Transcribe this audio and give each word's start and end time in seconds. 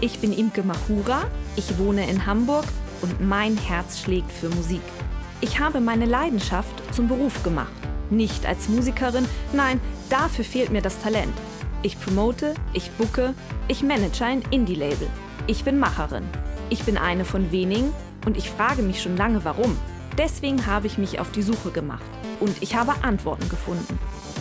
Ich 0.00 0.20
bin 0.20 0.32
Imke 0.32 0.62
Mahura, 0.62 1.22
ich 1.56 1.76
wohne 1.76 2.08
in 2.08 2.24
Hamburg 2.24 2.64
und 3.02 3.20
mein 3.20 3.56
Herz 3.56 3.98
schlägt 3.98 4.30
für 4.30 4.48
Musik. 4.48 4.80
Ich 5.40 5.58
habe 5.58 5.80
meine 5.80 6.06
Leidenschaft 6.06 6.94
zum 6.94 7.08
Beruf 7.08 7.42
gemacht. 7.42 7.72
Nicht 8.08 8.46
als 8.46 8.68
Musikerin, 8.68 9.26
nein, 9.52 9.80
dafür 10.08 10.44
fehlt 10.44 10.70
mir 10.70 10.82
das 10.82 11.00
Talent. 11.02 11.34
Ich 11.82 12.00
promote, 12.00 12.54
ich 12.74 12.92
bucke, 12.92 13.34
ich 13.66 13.82
manage 13.82 14.24
ein 14.24 14.42
Indie-Label. 14.52 15.08
Ich 15.48 15.64
bin 15.64 15.80
Macherin. 15.80 16.24
Ich 16.70 16.84
bin 16.84 16.96
eine 16.96 17.24
von 17.24 17.50
wenigen 17.50 17.92
und 18.24 18.36
ich 18.36 18.50
frage 18.50 18.82
mich 18.82 19.02
schon 19.02 19.16
lange 19.16 19.44
warum. 19.44 19.76
Deswegen 20.16 20.66
habe 20.66 20.86
ich 20.86 20.98
mich 20.98 21.18
auf 21.18 21.32
die 21.32 21.42
Suche 21.42 21.72
gemacht 21.72 22.04
und 22.38 22.62
ich 22.62 22.76
habe 22.76 22.94
Antworten 23.02 23.48
gefunden. 23.48 23.98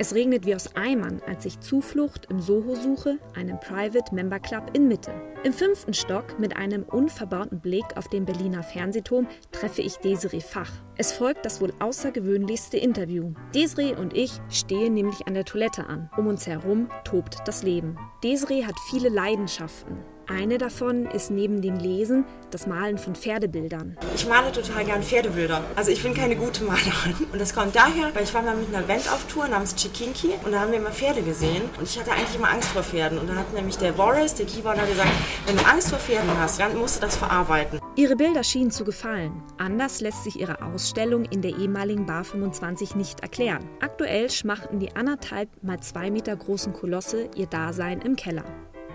Es 0.00 0.14
regnet 0.14 0.46
wie 0.46 0.54
aus 0.54 0.76
Eimern, 0.76 1.20
als 1.26 1.44
ich 1.44 1.58
Zuflucht 1.58 2.28
im 2.30 2.38
Soho 2.38 2.76
suche, 2.76 3.18
einem 3.34 3.58
Private 3.58 4.14
Member 4.14 4.38
Club 4.38 4.70
in 4.72 4.86
Mitte. 4.86 5.12
Im 5.42 5.52
fünften 5.52 5.92
Stock 5.92 6.38
mit 6.38 6.56
einem 6.56 6.84
unverbauten 6.84 7.58
Blick 7.58 7.84
auf 7.96 8.06
den 8.06 8.24
Berliner 8.24 8.62
Fernsehturm 8.62 9.26
treffe 9.50 9.82
ich 9.82 9.96
Desiree 9.96 10.40
Fach. 10.40 10.70
Es 10.96 11.10
folgt 11.10 11.44
das 11.44 11.60
wohl 11.60 11.72
außergewöhnlichste 11.80 12.76
Interview. 12.76 13.32
Desiree 13.52 13.96
und 13.96 14.16
ich 14.16 14.40
stehen 14.50 14.94
nämlich 14.94 15.26
an 15.26 15.34
der 15.34 15.44
Toilette 15.44 15.88
an. 15.88 16.08
Um 16.16 16.28
uns 16.28 16.46
herum 16.46 16.88
tobt 17.02 17.38
das 17.46 17.64
Leben. 17.64 17.98
Desiree 18.22 18.64
hat 18.64 18.76
viele 18.90 19.08
Leidenschaften. 19.08 19.98
Eine 20.30 20.58
davon 20.58 21.06
ist 21.06 21.30
neben 21.30 21.62
dem 21.62 21.78
Lesen 21.78 22.26
das 22.50 22.66
Malen 22.66 22.98
von 22.98 23.14
Pferdebildern. 23.14 23.96
Ich 24.14 24.28
male 24.28 24.52
total 24.52 24.84
gern 24.84 25.02
Pferdebilder. 25.02 25.64
Also 25.74 25.90
ich 25.90 26.02
bin 26.02 26.12
keine 26.12 26.36
gute 26.36 26.64
Malerin. 26.64 27.14
Und 27.32 27.40
das 27.40 27.54
kommt 27.54 27.74
daher, 27.74 28.14
weil 28.14 28.24
ich 28.24 28.34
war 28.34 28.42
mal 28.42 28.54
mit 28.54 28.68
einer 28.74 28.86
Band 28.86 29.10
auf 29.10 29.26
Tour 29.26 29.48
namens 29.48 29.74
Chikinki 29.74 30.32
und 30.44 30.52
da 30.52 30.60
haben 30.60 30.70
wir 30.70 30.80
immer 30.80 30.90
Pferde 30.90 31.22
gesehen. 31.22 31.62
Und 31.78 31.84
ich 31.88 31.98
hatte 31.98 32.12
eigentlich 32.12 32.36
immer 32.36 32.50
Angst 32.50 32.68
vor 32.68 32.82
Pferden. 32.82 33.18
Und 33.18 33.28
da 33.28 33.36
hat 33.36 33.54
nämlich 33.54 33.78
der 33.78 33.92
Boris, 33.92 34.34
der 34.34 34.44
Keyboarder, 34.44 34.86
gesagt, 34.86 35.08
wenn 35.46 35.56
du 35.56 35.64
Angst 35.64 35.88
vor 35.88 35.98
Pferden 35.98 36.30
hast, 36.38 36.60
dann 36.60 36.76
musst 36.76 36.96
du 36.96 37.00
das 37.06 37.16
verarbeiten. 37.16 37.80
Ihre 37.96 38.14
Bilder 38.16 38.44
schienen 38.44 38.70
zu 38.70 38.84
gefallen. 38.84 39.42
Anders 39.56 40.02
lässt 40.02 40.24
sich 40.24 40.38
ihre 40.38 40.62
Ausstellung 40.62 41.24
in 41.24 41.40
der 41.40 41.56
ehemaligen 41.56 42.04
Bar 42.04 42.24
25 42.24 42.96
nicht 42.96 43.20
erklären. 43.20 43.64
Aktuell 43.80 44.28
schmachten 44.28 44.78
die 44.78 44.94
anderthalb 44.94 45.48
mal 45.62 45.80
zwei 45.80 46.10
Meter 46.10 46.36
großen 46.36 46.74
Kolosse 46.74 47.30
ihr 47.34 47.46
Dasein 47.46 48.02
im 48.02 48.14
Keller. 48.14 48.44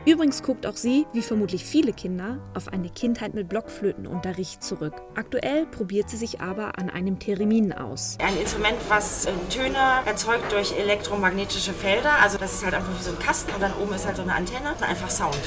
Übrigens 0.06 0.44
guckt 0.44 0.68
auch 0.68 0.76
sie, 0.76 1.06
wie 1.14 1.22
vermutlich 1.22 1.64
viele 1.64 1.94
Kinder, 1.94 2.40
auf 2.56 2.68
eine 2.68 2.90
Kindheit 2.90 3.34
mit 3.34 3.48
Blockflötenunterricht 3.48 4.62
zurück. 4.62 4.94
Aktuell 5.16 5.66
probiert 5.66 6.10
sie 6.10 6.18
sich 6.18 6.42
aber 6.42 6.78
an 6.78 6.90
einem 6.90 7.20
Theremin 7.20 7.72
aus. 7.72 8.18
Ein 8.22 8.38
Instrument, 8.38 8.76
was 8.90 9.26
äh, 9.26 9.32
Töne 9.50 9.78
erzeugt 10.06 10.52
durch 10.52 10.78
elektromagnetische 10.78 11.72
Felder. 11.72 12.22
Also 12.22 12.38
das 12.38 12.54
ist 12.54 12.66
halt 12.66 12.74
einfach 12.74 13.00
wie 13.00 13.04
so 13.04 13.12
ein 13.12 13.20
Kasten 13.20 13.54
und 13.54 13.62
dann 13.62 13.74
oben 13.82 13.94
ist 13.94 14.06
halt 14.06 14.18
so 14.18 14.24
eine 14.24 14.36
Antenne 14.36 14.74
und 14.74 14.84
einfach 14.84 15.10
Sound. 15.10 15.40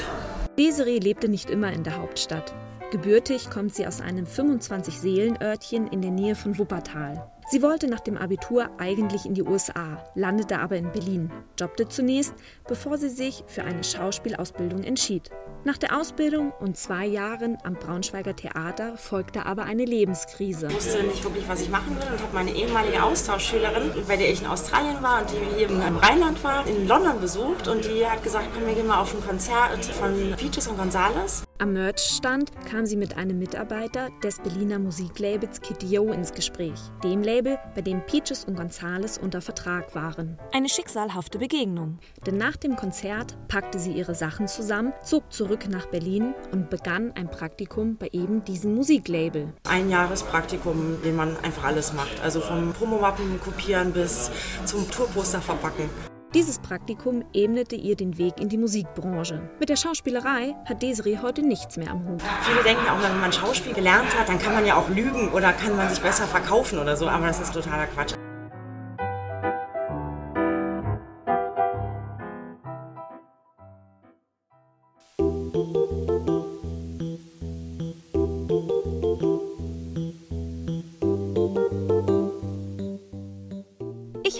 Desiree 0.57 0.97
lebte 0.97 1.29
nicht 1.29 1.51
immer 1.51 1.71
in 1.71 1.83
der 1.83 1.97
Hauptstadt. 1.97 2.55
Gebürtig 2.91 3.51
kommt 3.51 3.75
sie 3.75 3.85
aus 3.85 4.01
einem 4.01 4.25
25-Seelen-Örtchen 4.25 5.87
in 5.87 6.01
der 6.01 6.11
Nähe 6.11 6.35
von 6.35 6.57
Wuppertal. 6.57 7.29
Sie 7.49 7.61
wollte 7.61 7.87
nach 7.87 8.01
dem 8.01 8.17
Abitur 8.17 8.69
eigentlich 8.77 9.25
in 9.25 9.33
die 9.33 9.41
USA, 9.41 10.03
landete 10.15 10.59
aber 10.59 10.75
in 10.75 10.91
Berlin, 10.91 11.31
jobbte 11.57 11.87
zunächst, 11.87 12.33
bevor 12.67 12.97
sie 12.97 13.07
sich 13.07 13.45
für 13.47 13.63
eine 13.63 13.85
Schauspielausbildung 13.85 14.83
entschied. 14.83 15.29
Nach 15.63 15.77
der 15.77 15.97
Ausbildung 15.97 16.51
und 16.59 16.75
zwei 16.75 17.05
Jahren 17.05 17.57
am 17.63 17.75
Braunschweiger 17.75 18.35
Theater 18.35 18.97
folgte 18.97 19.45
aber 19.45 19.63
eine 19.63 19.85
Lebenskrise. 19.85 20.67
Ich 20.67 20.75
wusste 20.75 21.03
nicht 21.03 21.23
wirklich, 21.23 21.47
was 21.47 21.61
ich 21.61 21.69
machen 21.69 21.95
will 21.95 22.11
und 22.11 22.21
habe 22.21 22.33
meine 22.33 22.51
ehemalige 22.51 23.01
Austauschschülerin, 23.01 23.91
bei 24.09 24.17
der 24.17 24.29
ich 24.29 24.41
in 24.41 24.47
Australien 24.47 25.01
war 25.01 25.21
und 25.21 25.31
die 25.31 25.57
hier 25.57 25.69
im 25.69 25.97
Rheinland 25.97 26.43
war, 26.43 26.67
in 26.67 26.85
London 26.85 27.21
besucht 27.21 27.69
und 27.69 27.85
die 27.85 28.05
hat 28.05 28.23
gesagt, 28.23 28.49
komm, 28.53 28.67
wir 28.67 28.75
gehen 28.75 28.87
mal 28.87 28.99
auf 28.99 29.15
ein 29.15 29.25
Konzert 29.25 29.85
von 29.85 30.35
Peaches 30.35 30.67
und 30.67 30.77
Gonzales. 30.77 31.43
Am 31.59 31.73
Merchstand 31.73 32.51
kam 32.69 32.85
sie 32.85 32.97
mit 32.97 33.17
einem 33.17 33.39
Mitarbeiter 33.39 34.09
des 34.21 34.37
Berliner 34.39 34.77
Musiklabels 34.79 35.59
Kitty 35.61 35.97
O 35.97 36.11
ins 36.11 36.33
Gespräch, 36.33 36.79
dem 37.03 37.23
Label, 37.23 37.36
bei 37.41 37.81
dem 37.81 38.05
Peaches 38.05 38.45
und 38.45 38.55
Gonzales 38.55 39.17
unter 39.17 39.41
Vertrag 39.41 39.93
waren. 39.95 40.37
Eine 40.51 40.69
schicksalhafte 40.69 41.37
Begegnung. 41.37 41.99
Denn 42.25 42.37
nach 42.37 42.55
dem 42.55 42.75
Konzert 42.75 43.37
packte 43.47 43.79
sie 43.79 43.91
ihre 43.91 44.15
Sachen 44.15 44.47
zusammen, 44.47 44.93
zog 45.03 45.31
zurück 45.31 45.67
nach 45.69 45.85
Berlin 45.87 46.33
und 46.51 46.69
begann 46.69 47.11
ein 47.13 47.29
Praktikum 47.29 47.97
bei 47.97 48.09
eben 48.11 48.43
diesem 48.43 48.75
Musiklabel. 48.75 49.53
Ein 49.67 49.89
Jahrespraktikum, 49.89 51.01
den 51.03 51.15
man 51.15 51.37
einfach 51.43 51.65
alles 51.65 51.93
macht. 51.93 52.19
Also 52.21 52.39
vom 52.41 52.73
Promomappen 52.73 53.39
kopieren 53.41 53.93
bis 53.93 54.31
zum 54.65 54.89
Tourposter 54.89 55.41
verpacken. 55.41 56.16
Dieses 56.33 56.59
Praktikum 56.59 57.23
ebnete 57.33 57.77
ihr 57.77 57.95
den 57.95 58.17
Weg 58.17 58.41
in 58.41 58.49
die 58.49 58.57
Musikbranche. 58.57 59.49
Mit 59.61 59.69
der 59.69 59.77
Schauspielerei 59.77 60.55
hat 60.65 60.83
Desiree 60.83 61.19
heute 61.21 61.41
nichts 61.41 61.77
mehr 61.77 61.89
am 61.89 62.05
Hut. 62.05 62.21
Viele 62.41 62.63
denken 62.63 62.85
auch, 62.89 63.01
wenn 63.01 63.17
man 63.21 63.31
Schauspiel 63.31 63.73
gelernt 63.73 64.13
hat, 64.19 64.27
dann 64.27 64.37
kann 64.37 64.53
man 64.53 64.65
ja 64.65 64.75
auch 64.75 64.89
lügen 64.89 65.29
oder 65.31 65.53
kann 65.53 65.77
man 65.77 65.89
sich 65.89 66.01
besser 66.01 66.25
verkaufen 66.25 66.79
oder 66.79 66.97
so, 66.97 67.07
aber 67.07 67.27
das 67.27 67.39
ist 67.39 67.53
totaler 67.53 67.87
Quatsch. 67.87 68.13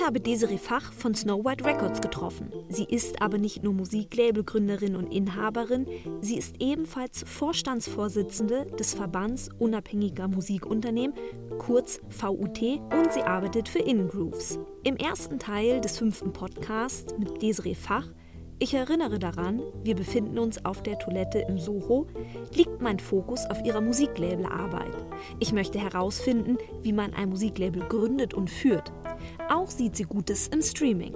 Habe 0.07 0.21
Desiree 0.21 0.57
Fach 0.57 0.93
von 0.93 1.13
Snow 1.15 1.43
White 1.43 1.65
Records 1.65 1.99
getroffen. 1.99 2.49
Sie 2.69 2.85
ist 2.85 3.21
aber 3.21 3.37
nicht 3.37 3.61
nur 3.61 3.73
Musiklabelgründerin 3.73 4.95
und 4.95 5.13
Inhaberin, 5.13 5.85
sie 6.21 6.37
ist 6.37 6.55
ebenfalls 6.61 7.25
Vorstandsvorsitzende 7.27 8.67
des 8.79 8.93
Verbands 8.93 9.49
unabhängiger 9.59 10.29
Musikunternehmen, 10.29 11.13
kurz 11.57 11.99
VUT, 12.07 12.61
und 12.61 13.11
sie 13.11 13.23
arbeitet 13.23 13.67
für 13.67 13.79
InGrooves. 13.79 14.59
Im 14.85 14.95
ersten 14.95 15.39
Teil 15.39 15.81
des 15.81 15.97
fünften 15.97 16.31
Podcasts 16.31 17.13
mit 17.19 17.41
Desiree 17.41 17.75
Fach 17.75 18.07
ich 18.59 18.73
erinnere 18.73 19.19
daran, 19.19 19.61
wir 19.83 19.93
befinden 19.93 20.39
uns 20.39 20.65
auf 20.65 20.81
der 20.81 20.97
Toilette 20.97 21.45
im 21.47 21.59
Soho, 21.59 22.07
liegt 22.55 22.81
mein 22.81 22.97
Fokus 22.97 23.45
auf 23.51 23.63
ihrer 23.63 23.81
Musiklabelarbeit. 23.81 24.95
Ich 25.39 25.53
möchte 25.53 25.77
herausfinden, 25.77 26.57
wie 26.81 26.91
man 26.91 27.13
ein 27.13 27.29
Musiklabel 27.29 27.83
gründet 27.87 28.33
und 28.33 28.49
führt. 28.49 28.91
Auch 29.49 29.69
sieht 29.69 29.95
sie 29.95 30.03
Gutes 30.03 30.47
im 30.47 30.61
Streaming. 30.61 31.13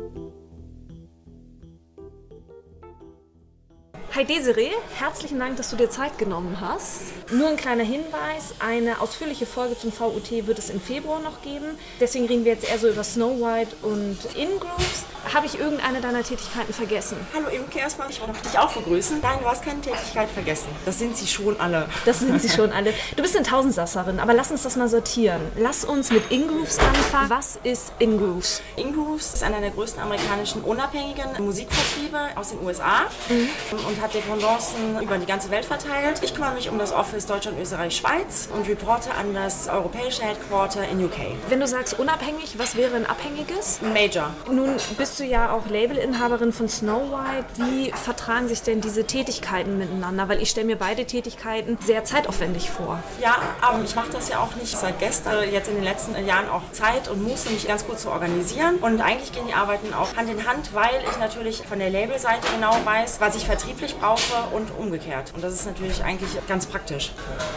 Hi 4.13 4.25
Desiree, 4.25 4.71
herzlichen 4.99 5.39
Dank, 5.39 5.55
dass 5.55 5.69
du 5.69 5.77
dir 5.77 5.89
Zeit 5.89 6.17
genommen 6.17 6.57
hast. 6.59 7.31
Nur 7.31 7.47
ein 7.47 7.55
kleiner 7.55 7.85
Hinweis, 7.85 8.55
eine 8.59 8.99
ausführliche 8.99 9.45
Folge 9.45 9.79
zum 9.79 9.93
VUT 9.97 10.29
wird 10.47 10.59
es 10.59 10.69
im 10.69 10.81
Februar 10.81 11.21
noch 11.21 11.41
geben. 11.41 11.79
Deswegen 11.97 12.25
reden 12.25 12.43
wir 12.43 12.51
jetzt 12.51 12.69
eher 12.69 12.77
so 12.77 12.89
über 12.89 13.05
Snow 13.05 13.39
White 13.39 13.73
und 13.83 14.17
In-Groups. 14.35 15.05
Habe 15.33 15.45
ich 15.45 15.57
irgendeine 15.57 16.01
deiner 16.01 16.23
Tätigkeiten 16.23 16.73
vergessen? 16.73 17.15
Hallo 17.33 17.47
Imke, 17.47 17.79
erstmal, 17.79 18.09
ich 18.09 18.19
wollte 18.19 18.41
dich 18.41 18.59
auch 18.59 18.73
begrüßen. 18.73 19.19
Nein, 19.21 19.37
du 19.41 19.45
hast 19.45 19.63
keine 19.63 19.79
Tätigkeit 19.79 20.29
vergessen. 20.29 20.67
Das 20.83 20.99
sind 20.99 21.15
sie 21.15 21.27
schon 21.27 21.57
alle. 21.61 21.87
Das 22.03 22.19
sind 22.19 22.41
sie 22.41 22.49
schon 22.49 22.73
alle. 22.73 22.93
Du 23.15 23.21
bist 23.21 23.37
eine 23.37 23.45
Tausendsasserin, 23.45 24.19
aber 24.19 24.33
lass 24.33 24.51
uns 24.51 24.63
das 24.63 24.75
mal 24.75 24.89
sortieren. 24.89 25.39
Lass 25.55 25.85
uns 25.85 26.11
mit 26.11 26.29
In-Grooves 26.31 26.79
anfangen. 26.79 27.29
Was 27.29 27.59
ist 27.63 27.93
In-Grooves? 27.99 28.61
In-Grooves 28.75 29.35
ist 29.35 29.43
einer 29.43 29.61
der 29.61 29.69
größten 29.69 30.01
amerikanischen 30.01 30.63
unabhängigen 30.63 31.31
Musikvertriebe 31.39 32.19
aus 32.35 32.49
den 32.49 32.61
USA 32.65 33.03
mhm. 33.29 33.87
und 33.87 34.00
hat 34.01 34.13
Dependancen 34.13 35.01
über 35.01 35.17
die 35.17 35.25
ganze 35.25 35.51
Welt 35.51 35.65
verteilt. 35.65 36.21
Ich 36.23 36.33
kümmere 36.33 36.53
mich 36.53 36.69
um 36.69 36.77
das 36.79 36.91
Office 36.91 37.25
Deutschland, 37.25 37.59
Österreich, 37.59 37.95
Schweiz 37.95 38.49
und 38.53 38.67
reporte 38.67 39.13
an 39.13 39.33
das 39.33 39.67
europäische 39.67 40.23
Headquarter 40.23 40.87
in 40.89 41.03
UK. 41.05 41.17
Wenn 41.49 41.59
du 41.59 41.67
sagst 41.67 41.99
unabhängig, 41.99 42.57
was 42.57 42.75
wäre 42.75 42.95
ein 42.95 43.05
abhängiges? 43.05 43.79
Major. 43.81 44.31
Nun 44.51 44.75
bist 44.97 45.19
du 45.19 45.23
ja 45.23 45.51
auch 45.51 45.67
Labelinhaberin 45.69 46.51
von 46.51 46.67
Snow 46.67 47.11
White. 47.11 47.45
Wie 47.55 47.91
vertragen 47.91 48.47
sich 48.47 48.63
denn 48.63 48.81
diese 48.81 49.05
Tätigkeiten 49.05 49.77
miteinander? 49.77 50.27
Weil 50.29 50.41
ich 50.41 50.49
stelle 50.49 50.67
mir 50.67 50.77
beide 50.77 51.05
Tätigkeiten 51.05 51.77
sehr 51.85 52.03
zeitaufwendig 52.03 52.69
vor. 52.69 53.01
Ja, 53.21 53.35
aber 53.61 53.83
ich 53.83 53.95
mache 53.95 54.11
das 54.11 54.29
ja 54.29 54.39
auch 54.39 54.55
nicht 54.55 54.77
seit 54.77 54.99
gestern, 54.99 55.51
jetzt 55.51 55.69
in 55.69 55.75
den 55.75 55.83
letzten 55.83 56.25
Jahren 56.25 56.49
auch 56.49 56.63
Zeit 56.71 57.07
und 57.07 57.23
muss 57.23 57.49
mich 57.49 57.67
ganz 57.67 57.85
gut 57.85 57.99
zu 57.99 58.09
organisieren. 58.09 58.77
Und 58.77 59.01
eigentlich 59.01 59.31
gehen 59.31 59.45
die 59.47 59.53
Arbeiten 59.53 59.93
auch 59.93 60.15
Hand 60.15 60.29
in 60.29 60.47
Hand, 60.47 60.73
weil 60.73 61.03
ich 61.09 61.17
natürlich 61.19 61.63
von 61.67 61.79
der 61.79 61.89
Labelseite 61.89 62.47
genau 62.55 62.75
weiß, 62.83 63.19
was 63.19 63.35
ich 63.35 63.45
vertrieblich 63.45 63.90
ich 63.91 63.99
brauche 63.99 64.55
und 64.55 64.71
umgekehrt. 64.77 65.31
Und 65.35 65.43
das 65.43 65.53
ist 65.53 65.65
natürlich 65.65 66.03
eigentlich 66.03 66.29
ganz 66.47 66.65
praktisch. 66.65 67.11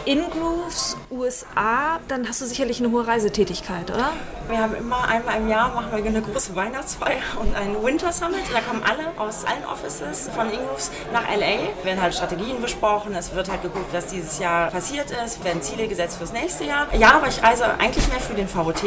In-Grooves, 0.05 0.97
USA, 1.11 1.99
dann 2.07 2.27
hast 2.27 2.41
du 2.41 2.45
sicherlich 2.45 2.79
eine 2.79 2.91
hohe 2.91 3.07
Reisetätigkeit, 3.07 3.89
oder? 3.91 4.11
Wir 4.47 4.59
haben 4.59 4.75
immer 4.75 5.07
einmal 5.07 5.37
im 5.37 5.49
Jahr 5.49 5.73
machen 5.73 5.87
wir 5.91 6.05
eine 6.05 6.21
große 6.21 6.55
Weihnachtsfeier 6.55 7.17
und 7.39 7.55
einen 7.55 7.83
Winter 7.83 8.11
Summit. 8.11 8.43
Da 8.53 8.61
kommen 8.61 8.83
alle 8.83 9.05
aus 9.17 9.43
allen 9.43 9.65
Offices 9.65 10.29
von 10.35 10.51
In-Grooves 10.51 10.91
nach 11.11 11.23
LA. 11.23 11.83
Werden 11.83 12.01
halt 12.01 12.13
Strategien 12.13 12.61
besprochen. 12.61 13.15
Es 13.15 13.33
wird 13.33 13.49
halt 13.49 13.63
geguckt, 13.63 13.91
was 13.91 14.05
dieses 14.07 14.37
Jahr 14.37 14.69
passiert 14.69 15.07
ist. 15.25 15.43
Werden 15.43 15.63
Ziele 15.63 15.87
gesetzt 15.87 16.17
fürs 16.17 16.31
nächste 16.31 16.65
Jahr. 16.65 16.87
Ja, 16.93 17.13
aber 17.15 17.27
ich 17.27 17.41
reise 17.41 17.65
eigentlich 17.79 18.07
mehr 18.07 18.19
für 18.19 18.35
den 18.35 18.47
VOT 18.47 18.83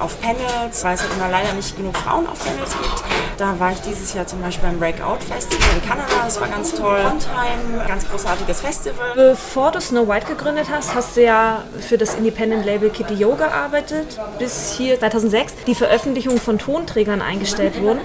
auf 0.00 0.20
Panels, 0.20 0.84
weil 0.84 0.94
es 0.94 1.02
halt 1.02 1.12
immer 1.16 1.30
leider 1.30 1.52
nicht 1.54 1.76
genug 1.76 1.96
Frauen 1.96 2.26
auf 2.26 2.44
Panels 2.44 2.72
gibt. 2.72 3.02
Da 3.38 3.58
war 3.58 3.72
ich 3.72 3.80
dieses 3.80 4.12
Jahr 4.12 4.26
zum 4.26 4.42
Beispiel 4.42 4.68
beim 4.68 4.78
Breakout 4.78 5.24
Festival 5.26 5.68
in 5.76 5.88
Kanada. 5.88 6.24
Das 6.24 6.38
war 6.38 6.48
ganz 6.48 6.74
toll. 6.74 7.00
Trondheim, 7.00 7.88
ganz 7.88 8.06
großartiges 8.06 8.60
Festival. 8.60 9.14
Bevor 9.14 9.70
du 9.70 9.80
Snow 9.80 10.06
White 10.06 10.26
gegründet 10.26 10.66
hast, 10.70 10.94
hast 10.94 11.16
du 11.16 11.22
ja 11.22 11.62
für 11.80 11.96
das 11.96 12.16
Independent 12.16 12.66
Label 12.66 12.90
Kitty 12.90 13.14
Yo 13.14 13.34
gearbeitet, 13.34 14.20
bis 14.38 14.72
hier 14.72 14.89
2006 14.98 15.54
die 15.66 15.74
Veröffentlichung 15.74 16.38
von 16.38 16.58
Tonträgern 16.58 17.22
eingestellt 17.22 17.80
wurden. 17.80 18.00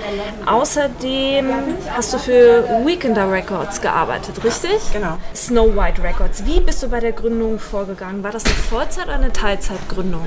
Außerdem 0.46 1.50
hast 1.96 2.14
du 2.14 2.18
für 2.18 2.64
Weekender 2.86 3.32
Records 3.32 3.82
gearbeitet, 3.82 4.44
richtig? 4.44 4.80
Genau. 4.94 5.18
Snow 5.34 5.76
White 5.76 6.04
Records. 6.04 6.46
Wie 6.46 6.60
bist 6.60 6.84
du 6.84 6.90
bei 6.90 7.00
der 7.00 7.12
Gründung 7.12 7.60
vorgegangen? 7.60 8.24
War 8.24 8.32
das 8.32 8.46
eine 8.46 8.54
Vollzeit- 8.56 9.06
oder 9.06 9.16
eine 9.16 9.34
Teilzeitgründung? 9.34 10.26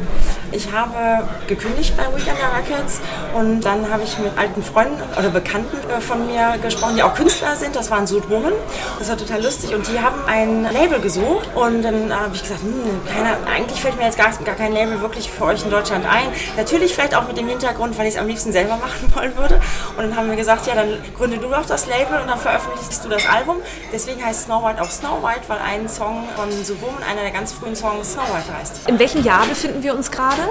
Ich 0.52 0.72
habe 0.72 1.28
gekündigt 1.46 1.96
bei 1.96 2.04
Weekender 2.04 2.50
Records 2.56 3.00
und 3.34 3.60
dann 3.60 3.90
habe 3.90 4.02
ich 4.02 4.18
mit 4.18 4.36
alten 4.36 4.62
Freunden 4.62 5.02
oder 5.18 5.30
Bekannten 5.30 5.76
äh, 5.90 6.00
von 6.00 6.26
mir 6.26 6.56
gesprochen, 6.62 6.96
die 6.96 7.02
auch 7.02 7.14
Künstler 7.14 7.54
sind. 7.56 7.74
Das 7.76 7.90
waren 7.90 8.06
Sudwoman. 8.06 8.52
Das 8.98 9.08
war 9.08 9.16
total 9.16 9.42
lustig 9.42 9.74
und 9.74 9.86
die 9.88 9.98
haben 9.98 10.16
ein 10.26 10.64
Label 10.72 11.00
gesucht 11.00 11.48
und 11.54 11.82
dann 11.82 12.12
habe 12.14 12.34
ich 12.34 12.42
gesagt, 12.42 12.62
hm, 12.62 13.00
keiner, 13.06 13.36
eigentlich 13.52 13.80
fällt 13.80 13.96
mir 13.96 14.04
jetzt 14.04 14.18
gar, 14.18 14.30
gar 14.44 14.54
kein 14.54 14.72
Label 14.72 15.00
wirklich 15.00 15.30
für 15.30 15.44
euch 15.44 15.64
in 15.64 15.70
Deutschland 15.70 16.04
ein. 16.06 16.28
Natürlich 16.56 16.94
vielleicht 16.94 17.14
auch 17.14 17.26
mit 17.26 17.36
dem 17.36 17.48
Hintergrund, 17.48 17.98
weil 17.98 18.06
ich 18.06 18.14
es 18.14 18.20
am 18.20 18.26
liebsten 18.26 18.52
selber 18.52 18.76
machen 18.76 19.12
wollen 19.14 19.36
würde. 19.36 19.60
Und 19.96 20.04
dann 20.04 20.16
haben 20.16 20.28
wir 20.28 20.36
gesagt, 20.36 20.66
ja, 20.66 20.74
dann 20.74 20.98
gründe 21.16 21.38
du 21.38 21.48
doch 21.48 21.66
das 21.66 21.86
Label 21.86 22.20
und 22.20 22.28
dann 22.28 22.38
veröffentlichst 22.38 23.04
du 23.04 23.08
das 23.08 23.26
Album. 23.26 23.56
Deswegen 23.92 24.24
heißt 24.24 24.44
Snow 24.44 24.64
White 24.64 24.82
auch 24.82 24.90
Snow 24.90 25.22
White, 25.22 25.42
weil 25.48 25.58
ein 25.58 25.88
Song 25.88 26.24
von 26.36 26.50
Sudwoman, 26.64 27.02
einer 27.02 27.22
der 27.22 27.30
ganz 27.30 27.52
frühen 27.52 27.76
Songs, 27.76 28.12
Snow 28.12 28.24
White 28.24 28.56
heißt. 28.58 28.88
In 28.88 28.98
welchem 28.98 29.22
Jahr 29.24 29.46
befinden 29.46 29.82
wir 29.82 29.94
uns 29.94 30.10
gerade? 30.10 30.42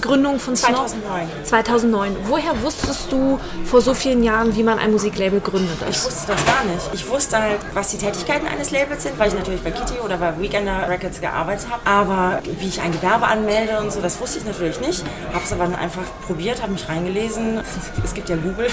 Gründung 0.00 0.38
von 0.38 0.56
Snow? 0.56 0.86
2009. 0.86 1.28
2009. 1.44 2.16
Woher 2.24 2.62
wusstest 2.62 3.10
du 3.12 3.38
vor 3.64 3.80
so 3.80 3.94
vielen 3.94 4.22
Jahren, 4.22 4.54
wie 4.56 4.62
man 4.62 4.78
ein 4.78 4.92
Musiklabel 4.92 5.40
gründet? 5.40 5.78
Ich 5.88 6.04
wusste 6.04 6.32
das 6.32 6.44
gar 6.44 6.64
nicht. 6.64 6.90
Ich 6.92 7.08
wusste 7.08 7.40
halt, 7.40 7.58
was 7.74 7.90
die 7.90 7.98
Tätigkeiten 7.98 8.46
eines 8.46 8.70
Labels 8.70 9.02
sind, 9.02 9.18
weil 9.18 9.28
ich 9.28 9.34
natürlich 9.34 9.62
bei 9.62 9.70
Kitty 9.70 10.00
oder 10.04 10.16
bei 10.16 10.38
Weekender 10.40 10.88
Records 10.88 11.20
gearbeitet 11.20 11.66
habe. 11.70 11.86
Aber 11.86 12.40
wie 12.58 12.68
ich 12.68 12.80
ein 12.80 12.92
Gewerbe 12.92 13.26
anmelde 13.26 13.78
und 13.78 13.92
so, 13.92 14.00
das 14.00 14.20
wusste 14.20 14.38
ich 14.38 14.44
natürlich 14.44 14.80
nicht. 14.80 15.04
Habe 15.32 15.44
es 15.46 15.52
aber 15.52 15.64
dann 15.64 15.76
einfach 15.76 16.02
probiert, 16.26 16.62
habe 16.62 16.72
mich 16.72 16.88
reingelesen. 16.88 17.60
Es 18.04 18.14
gibt 18.14 18.28
ja 18.28 18.36
Google. 18.36 18.68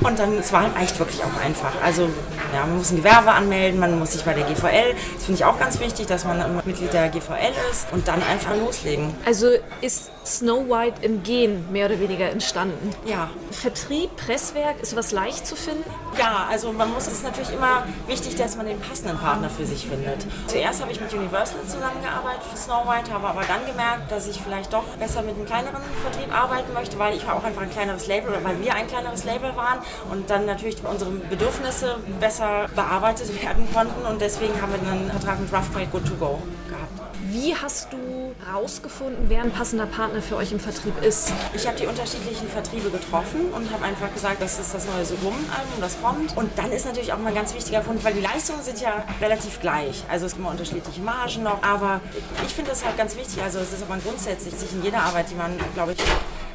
Und 0.00 0.18
dann, 0.18 0.38
es 0.38 0.52
war 0.52 0.64
echt 0.80 0.98
wirklich 0.98 1.22
auch 1.22 1.44
einfach. 1.44 1.72
Also, 1.82 2.08
ja, 2.52 2.66
man 2.66 2.78
muss 2.78 2.90
ein 2.90 2.96
Gewerbe 2.96 3.32
anmelden, 3.32 3.80
man 3.80 3.98
muss 3.98 4.12
sich 4.12 4.24
bei 4.24 4.32
der 4.32 4.44
GVL, 4.44 4.94
das 5.14 5.24
finde 5.24 5.40
ich 5.40 5.44
auch 5.44 5.58
ganz 5.58 5.80
wichtig, 5.80 6.06
dass 6.06 6.24
man 6.24 6.56
Mitglied 6.64 6.92
der 6.92 7.08
GVL 7.08 7.52
ist 7.70 7.92
und 7.92 8.06
dann 8.08 8.22
einfach 8.22 8.56
loslegen. 8.56 9.14
Also 9.24 9.48
ist 9.80 10.10
Snow 10.24 10.68
White 10.68 11.02
im 11.02 11.22
Gen 11.22 11.70
mehr 11.70 11.86
oder 11.86 12.00
weniger 12.00 12.30
entstanden? 12.30 12.90
Ja. 13.04 13.30
Vertrieb, 13.50 14.16
Presswerk, 14.16 14.80
ist 14.80 14.90
sowas 14.90 15.12
leicht 15.12 15.46
zu 15.46 15.56
finden? 15.56 15.84
Ja, 16.18 16.46
also 16.48 16.72
man 16.72 16.92
muss, 16.92 17.06
es 17.06 17.14
ist 17.14 17.24
natürlich 17.24 17.52
immer 17.52 17.84
wichtig, 18.06 18.36
dass 18.36 18.56
man 18.56 18.66
den 18.66 18.80
passenden 18.80 19.18
Partner 19.18 19.50
für 19.50 19.66
sich 19.66 19.86
findet. 19.86 20.24
Zuerst 20.46 20.80
habe 20.80 20.92
ich 20.92 21.00
mit 21.00 21.12
Universal 21.12 21.58
zusammengearbeitet 21.66 22.42
für 22.50 22.56
Snow 22.56 22.86
White, 22.86 23.12
habe 23.12 23.26
aber 23.26 23.42
dann 23.42 23.66
gemerkt, 23.66 24.10
dass 24.10 24.26
ich 24.28 24.40
vielleicht 24.40 24.72
doch 24.72 24.84
besser 24.98 25.22
mit 25.22 25.34
einem 25.34 25.44
kleineren 25.44 25.73
Vertrieb 26.02 26.34
arbeiten 26.34 26.72
möchte, 26.72 26.98
weil 26.98 27.16
ich 27.16 27.24
auch 27.28 27.44
einfach 27.44 27.62
ein 27.62 27.70
kleineres 27.70 28.06
Label 28.06 28.30
oder 28.30 28.44
weil 28.44 28.60
wir 28.62 28.74
ein 28.74 28.86
kleineres 28.86 29.24
Label 29.24 29.54
waren 29.56 29.78
und 30.10 30.30
dann 30.30 30.46
natürlich 30.46 30.76
unsere 30.84 31.10
Bedürfnisse 31.10 31.98
besser 32.20 32.66
bearbeitet 32.74 33.42
werden 33.42 33.66
konnten 33.72 34.04
und 34.06 34.20
deswegen 34.20 34.60
haben 34.60 34.72
wir 34.72 34.78
dann 34.78 34.98
einen 34.98 35.10
Vertrag 35.10 35.40
mit 35.40 35.52
Rough 35.52 35.70
Trade 35.72 35.86
Good 35.86 36.06
to 36.06 36.14
Go 36.14 36.42
gehabt. 36.68 37.04
Wie 37.34 37.52
hast 37.56 37.92
du 37.92 38.32
herausgefunden, 38.46 39.24
wer 39.28 39.42
ein 39.42 39.50
passender 39.50 39.86
Partner 39.86 40.22
für 40.22 40.36
euch 40.36 40.52
im 40.52 40.60
Vertrieb 40.60 41.02
ist? 41.02 41.32
Ich 41.52 41.66
habe 41.66 41.76
die 41.76 41.86
unterschiedlichen 41.86 42.48
Vertriebe 42.48 42.90
getroffen 42.90 43.52
und 43.52 43.72
habe 43.72 43.84
einfach 43.84 44.12
gesagt, 44.12 44.40
das 44.40 44.60
ist 44.60 44.72
das 44.72 44.86
neue 44.86 45.04
Sogum-Album, 45.04 45.80
das 45.80 46.00
kommt. 46.00 46.36
Und 46.36 46.56
dann 46.56 46.70
ist 46.70 46.86
natürlich 46.86 47.12
auch 47.12 47.18
mal 47.18 47.30
ein 47.30 47.34
ganz 47.34 47.52
wichtiger 47.54 47.80
Punkt, 47.80 48.04
weil 48.04 48.14
die 48.14 48.20
Leistungen 48.20 48.62
sind 48.62 48.80
ja 48.80 49.04
relativ 49.20 49.60
gleich. 49.60 50.04
Also 50.08 50.26
es 50.26 50.32
gibt 50.32 50.42
immer 50.42 50.50
unterschiedliche 50.50 51.00
Margen 51.00 51.42
noch. 51.42 51.62
Aber 51.62 52.00
ich 52.46 52.54
finde 52.54 52.70
das 52.70 52.84
halt 52.84 52.96
ganz 52.96 53.16
wichtig. 53.16 53.42
Also 53.42 53.58
es 53.58 53.72
ist 53.72 53.82
aber 53.82 53.96
grundsätzlich 53.98 54.54
sich 54.54 54.72
in 54.72 54.84
jeder 54.84 55.02
Arbeit, 55.02 55.30
die 55.30 55.34
man, 55.34 55.58
glaube 55.74 55.92
ich, 55.92 55.98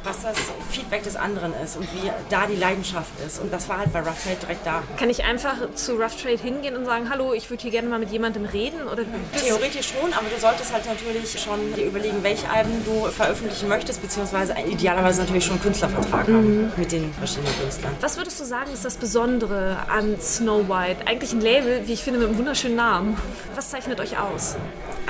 was 0.04 0.22
das 0.22 0.36
Feedback 0.70 1.02
des 1.02 1.16
anderen 1.16 1.52
ist 1.62 1.76
und 1.76 1.84
wie 1.84 2.10
da 2.30 2.46
die 2.46 2.56
Leidenschaft 2.56 3.12
ist. 3.26 3.40
Und 3.40 3.52
das 3.52 3.68
war 3.68 3.78
halt 3.78 3.92
bei 3.92 4.00
Rough 4.00 4.22
Trade 4.22 4.36
direkt 4.40 4.66
da. 4.66 4.82
Kann 4.96 5.10
ich 5.10 5.24
einfach 5.24 5.56
zu 5.74 5.96
Rough 5.96 6.16
Trade 6.20 6.38
hingehen 6.38 6.76
und 6.76 6.84
sagen, 6.86 7.10
hallo, 7.10 7.32
ich 7.32 7.50
würde 7.50 7.62
hier 7.62 7.70
gerne 7.70 7.88
mal 7.88 7.98
mit 7.98 8.10
jemandem 8.10 8.44
reden? 8.46 8.88
Oder 8.88 9.04
Theoretisch 9.36 9.88
schon, 9.88 10.12
aber 10.12 10.26
du 10.34 10.40
solltest 10.40 10.72
halt 10.72 10.86
natürlich 10.86 11.38
schon 11.40 11.74
dir 11.74 11.86
überlegen, 11.86 12.22
welche 12.22 12.48
Alben 12.48 12.84
du 12.84 13.06
veröffentlichen 13.10 13.68
möchtest, 13.68 14.00
beziehungsweise 14.00 14.54
idealerweise 14.68 15.22
natürlich 15.22 15.44
schon 15.44 15.54
einen 15.54 15.62
Künstlervertrag 15.62 16.28
mhm. 16.28 16.34
haben 16.34 16.72
mit 16.76 16.92
den 16.92 17.12
verschiedenen 17.14 17.54
Künstlern. 17.60 17.92
Was 18.00 18.16
würdest 18.16 18.40
du 18.40 18.44
sagen, 18.44 18.72
ist 18.72 18.84
das 18.84 18.96
Besondere 18.96 19.76
an 19.88 20.20
Snow 20.20 20.68
White? 20.68 21.06
Eigentlich 21.06 21.32
ein 21.32 21.40
Label, 21.40 21.86
wie 21.86 21.92
ich 21.92 22.02
finde, 22.02 22.20
mit 22.20 22.28
einem 22.28 22.38
wunderschönen 22.38 22.76
Namen. 22.76 23.16
Was 23.54 23.70
zeichnet 23.70 24.00
euch 24.00 24.18
aus? 24.18 24.56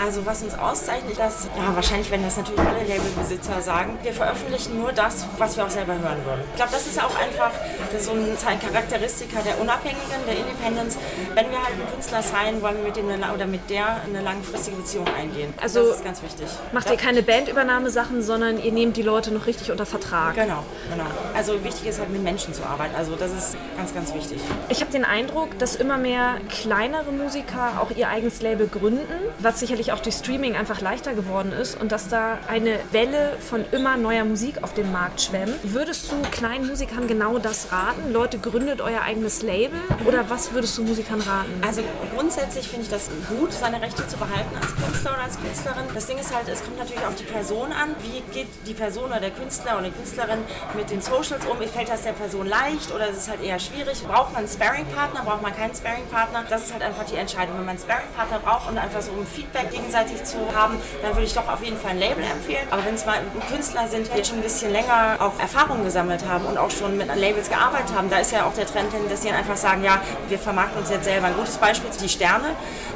Also 0.02 0.25
was 0.25 0.42
uns 0.42 0.59
auszeichnet, 0.59 1.19
dass, 1.19 1.45
ja 1.57 1.75
wahrscheinlich 1.75 2.11
werden 2.11 2.25
das 2.25 2.37
natürlich 2.37 2.61
alle 2.61 2.85
Labelbesitzer 2.85 3.61
sagen, 3.61 3.99
wir 4.02 4.14
veröffentlichen 4.14 4.78
nur 4.80 4.92
das, 4.92 5.26
was 5.37 5.57
wir 5.57 5.66
auch 5.66 5.71
selber 5.71 5.92
hören 5.92 6.25
wollen. 6.25 6.40
Ich 6.50 6.57
glaube, 6.57 6.73
das 6.73 6.87
ist 6.87 6.99
auch 7.02 7.14
einfach 7.21 7.50
so 7.99 8.12
ein 8.12 8.61
Charakteristika 8.61 9.42
der 9.42 9.61
Unabhängigen, 9.61 10.25
der 10.26 10.38
Independence. 10.38 10.97
Wenn 11.35 11.50
wir 11.50 11.59
halt 11.59 11.75
einen 11.75 11.90
Künstler 11.92 12.23
sein, 12.23 12.62
wollen 12.62 12.76
wir 12.78 12.85
mit 12.85 12.97
dem 12.97 13.11
oder 13.11 13.47
mit 13.47 13.69
der 13.69 14.02
eine 14.02 14.23
langfristige 14.23 14.78
Beziehung 14.78 15.07
eingehen. 15.09 15.52
Also 15.61 15.88
das 15.88 15.97
ist 15.97 16.04
ganz 16.04 16.23
wichtig. 16.23 16.47
Macht 16.73 16.90
ihr 16.90 16.97
keine 16.97 17.23
Bandübernahmesachen, 17.23 18.23
sondern 18.23 18.62
ihr 18.62 18.73
nehmt 18.73 18.97
die 18.97 19.02
Leute 19.02 19.33
noch 19.33 19.47
richtig 19.47 19.71
unter 19.71 19.85
Vertrag. 19.85 20.35
Genau, 20.35 20.64
genau. 20.90 21.11
Also 21.35 21.62
wichtig 21.62 21.87
ist 21.87 21.99
halt 21.99 22.11
mit 22.11 22.23
Menschen 22.23 22.54
zu 22.54 22.64
arbeiten. 22.64 22.95
Also 22.95 23.16
das 23.16 23.33
ist 23.33 23.57
ganz, 23.76 23.92
ganz 23.92 24.14
wichtig. 24.14 24.40
Ich 24.71 24.80
habe 24.80 24.92
den 24.92 25.04
Eindruck, 25.04 25.59
dass 25.59 25.75
immer 25.76 25.99
mehr 25.99 26.37
kleinere 26.49 27.12
Musiker 27.12 27.80
auch 27.80 27.90
ihr 27.95 28.09
eigenes 28.09 28.40
Label 28.40 28.66
gründen, 28.66 29.07
was 29.38 29.61
sicherlich 29.61 29.89
auch 29.92 30.00
durch 30.00 30.16
Streaming 30.16 30.56
einfach 30.56 30.80
leichter 30.80 31.14
geworden 31.14 31.52
ist 31.52 31.80
und 31.80 31.92
dass 31.92 32.09
da 32.09 32.38
eine 32.49 32.78
Welle 32.92 33.37
von 33.38 33.64
immer 33.73 33.97
neuer 33.97 34.25
Musik 34.25 34.62
auf 34.62 34.75
den 34.75 34.90
Markt 34.92 35.20
schwemmt. 35.20 35.59
Würdest 35.62 36.11
du 36.11 36.16
kleinen 36.30 36.66
Musikern 36.66 37.06
genau 37.06 37.38
das 37.38 37.73
raten? 37.73 38.12
Leute, 38.12 38.38
gründet 38.38 38.80
euer 38.80 39.02
eigenes 39.02 39.42
Label 39.42 39.80
oder 40.04 40.28
was 40.30 40.52
würdest 40.52 40.76
du 40.78 40.85
Musikern 40.85 41.20
raten? 41.20 41.62
Also 41.66 41.82
grundsätzlich 42.14 42.68
finde 42.68 42.85
ich 42.85 42.90
das 42.90 43.11
gut, 43.28 43.52
seine 43.52 43.80
Rechte 43.80 44.06
zu 44.06 44.16
behalten 44.16 44.56
als 44.61 44.75
Künstler 44.76 45.12
oder 45.12 45.23
als 45.23 45.38
Künstlerin. 45.40 45.85
Das 45.94 46.06
Ding 46.06 46.18
ist 46.18 46.35
halt, 46.35 46.49
es 46.49 46.62
kommt 46.64 46.78
natürlich 46.78 47.04
auf 47.06 47.14
die 47.14 47.25
Person 47.25 47.73
an. 47.73 47.94
Wie 48.02 48.20
geht 48.32 48.49
die 48.66 48.75
Person 48.75 49.04
oder 49.04 49.20
der 49.20 49.30
Künstler 49.30 49.78
oder 49.78 49.88
die 49.88 49.92
Künstlerin 49.92 50.38
mit 50.76 50.90
den 50.90 51.00
Socials 51.00 51.47
um? 51.47 51.59
Fällt 51.61 51.88
das 51.88 52.02
der 52.02 52.12
Person 52.12 52.47
leicht 52.47 52.92
oder 52.92 53.09
ist 53.09 53.18
es 53.18 53.28
halt 53.28 53.42
eher 53.42 53.59
schwierig? 53.59 54.02
Braucht 54.02 54.32
man 54.32 54.40
einen 54.40 54.49
Sparring-Partner? 54.49 55.23
Braucht 55.25 55.42
man 55.42 55.54
keinen 55.54 55.75
Sparring-Partner? 55.75 56.44
Das 56.49 56.64
ist 56.64 56.73
halt 56.73 56.82
einfach 56.82 57.04
die 57.04 57.16
Entscheidung. 57.16 57.56
Wenn 57.56 57.66
man 57.66 57.76
einen 57.76 57.78
Sparring-Partner 57.78 58.38
braucht 58.40 58.68
und 58.68 58.78
einfach 58.78 59.02
so 59.02 59.12
ein 59.12 59.26
Feedback 59.26 59.70
gegenseitig 59.71 60.25
zu 60.25 60.39
haben, 60.55 60.77
dann 61.03 61.12
würde 61.12 61.25
ich 61.25 61.35
doch 61.35 61.49
auf 61.49 61.62
jeden 61.62 61.79
Fall 61.79 61.93
ein 61.93 61.99
Label 61.99 62.25
empfehlen. 62.25 62.67
Aber 62.71 62.85
wenn 62.85 62.95
es 62.95 63.07
mal 63.07 63.19
Künstler 63.49 63.89
sind, 63.89 64.11
die 64.15 64.25
schon 64.25 64.39
ein 64.39 64.43
bisschen 64.43 64.73
länger 64.73 65.17
auch 65.19 65.39
Erfahrungen 65.41 65.85
gesammelt 65.85 66.25
haben 66.29 66.45
und 66.45 66.59
auch 66.59 66.71
schon 66.71 66.97
mit 66.97 67.09
Labels 67.17 67.49
gearbeitet 67.49 67.95
haben, 67.97 68.11
da 68.11 68.19
ist 68.19 68.33
ja 68.33 68.45
auch 68.45 68.55
der 68.55 68.67
Trend 68.67 68.93
hin, 68.93 69.03
dass 69.09 69.23
sie 69.23 69.29
dann 69.29 69.39
einfach 69.39 69.57
sagen, 69.57 69.83
ja, 69.83 70.00
wir 70.29 70.39
vermarkten 70.39 70.81
uns 70.81 70.91
jetzt 70.91 71.05
selber. 71.05 71.29
Ein 71.29 71.37
gutes 71.37 71.57
Beispiel 71.57 71.91
sind 71.93 72.03
die 72.03 72.09
Sterne, 72.09 72.49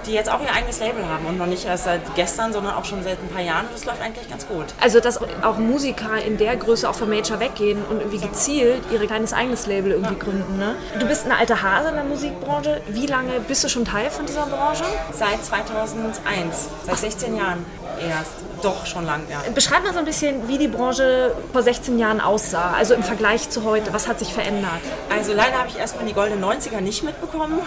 die 0.06 0.12
jetzt 0.12 0.30
auch 0.30 0.40
ihr 0.42 0.52
eigenes 0.52 0.80
Label 0.80 1.06
haben 1.08 1.26
und 1.26 1.38
noch 1.38 1.46
nicht 1.46 1.64
erst 1.64 1.84
seit 1.84 2.14
gestern, 2.14 2.52
sondern 2.52 2.74
auch 2.74 2.84
schon 2.84 3.02
seit 3.02 3.18
ein 3.18 3.28
paar 3.28 3.42
Jahren. 3.42 3.66
Das 3.72 3.84
läuft 3.84 4.02
eigentlich 4.02 4.28
ganz 4.28 4.46
gut. 4.46 4.66
Also, 4.80 5.00
dass 5.00 5.20
auch 5.42 5.58
Musiker 5.58 6.22
in 6.22 6.36
der 6.36 6.56
Größe 6.56 6.88
auch 6.88 6.94
vom 6.94 7.08
Major 7.08 7.40
weggehen 7.40 7.82
und 7.84 8.00
irgendwie 8.00 8.18
gezielt 8.18 8.82
ihr 8.92 9.00
kleines 9.14 9.32
eigenes 9.32 9.66
Label 9.66 9.92
irgendwie 9.92 10.14
ja. 10.14 10.24
gründen. 10.24 10.58
Ne? 10.58 10.74
Du 10.98 11.06
bist 11.06 11.24
ein 11.24 11.32
alter 11.32 11.62
Hase 11.62 11.90
in 11.90 11.94
der 11.94 12.04
Musikbranche. 12.04 12.80
Wie 12.88 13.06
lange 13.06 13.38
bist 13.40 13.62
du 13.62 13.68
schon 13.68 13.84
Teil 13.84 14.10
von 14.10 14.26
dieser 14.26 14.46
Branche? 14.46 14.84
Seit 15.12 15.44
2001, 15.44 16.63
seit 16.86 16.98
16 16.98 17.36
Jahren 17.36 17.64
erst. 18.00 18.32
Doch, 18.64 18.86
schon 18.86 19.04
lang, 19.04 19.20
ja. 19.30 19.42
Beschreib 19.54 19.84
mal 19.84 19.92
so 19.92 19.98
ein 19.98 20.06
bisschen, 20.06 20.48
wie 20.48 20.56
die 20.56 20.68
Branche 20.68 21.36
vor 21.52 21.62
16 21.62 21.98
Jahren 21.98 22.18
aussah, 22.22 22.72
also 22.72 22.94
im 22.94 23.02
Vergleich 23.02 23.50
zu 23.50 23.62
heute. 23.64 23.92
Was 23.92 24.08
hat 24.08 24.18
sich 24.18 24.32
verändert? 24.32 24.80
Also 25.14 25.34
leider 25.34 25.58
habe 25.58 25.68
ich 25.68 25.76
erstmal 25.76 26.06
die 26.06 26.14
goldenen 26.14 26.42
90er 26.42 26.80
nicht 26.80 27.04
mitbekommen, 27.04 27.58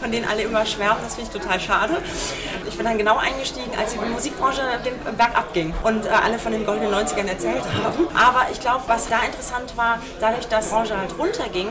von 0.00 0.10
denen 0.10 0.26
alle 0.26 0.44
immer 0.44 0.64
schwärmen. 0.64 0.96
Das 1.04 1.16
finde 1.16 1.30
ich 1.30 1.42
total 1.42 1.60
schade. 1.60 1.98
Ich 2.66 2.74
bin 2.74 2.86
dann 2.86 2.96
genau 2.96 3.18
eingestiegen, 3.18 3.70
als 3.78 3.92
die 3.92 3.98
Musikbranche 3.98 4.62
den 4.82 5.16
Berg 5.16 5.36
abging 5.36 5.74
und 5.82 6.06
äh, 6.06 6.08
alle 6.08 6.38
von 6.38 6.52
den 6.52 6.64
goldenen 6.64 6.90
90ern 6.90 7.28
erzählt 7.28 7.62
haben. 7.84 8.08
Aber 8.16 8.46
ich 8.50 8.58
glaube, 8.58 8.84
was 8.86 9.10
da 9.10 9.20
interessant 9.26 9.76
war, 9.76 9.98
dadurch, 10.20 10.48
dass 10.48 10.68
die 10.68 10.74
Branche 10.74 10.98
halt 10.98 11.18
runterging, 11.18 11.68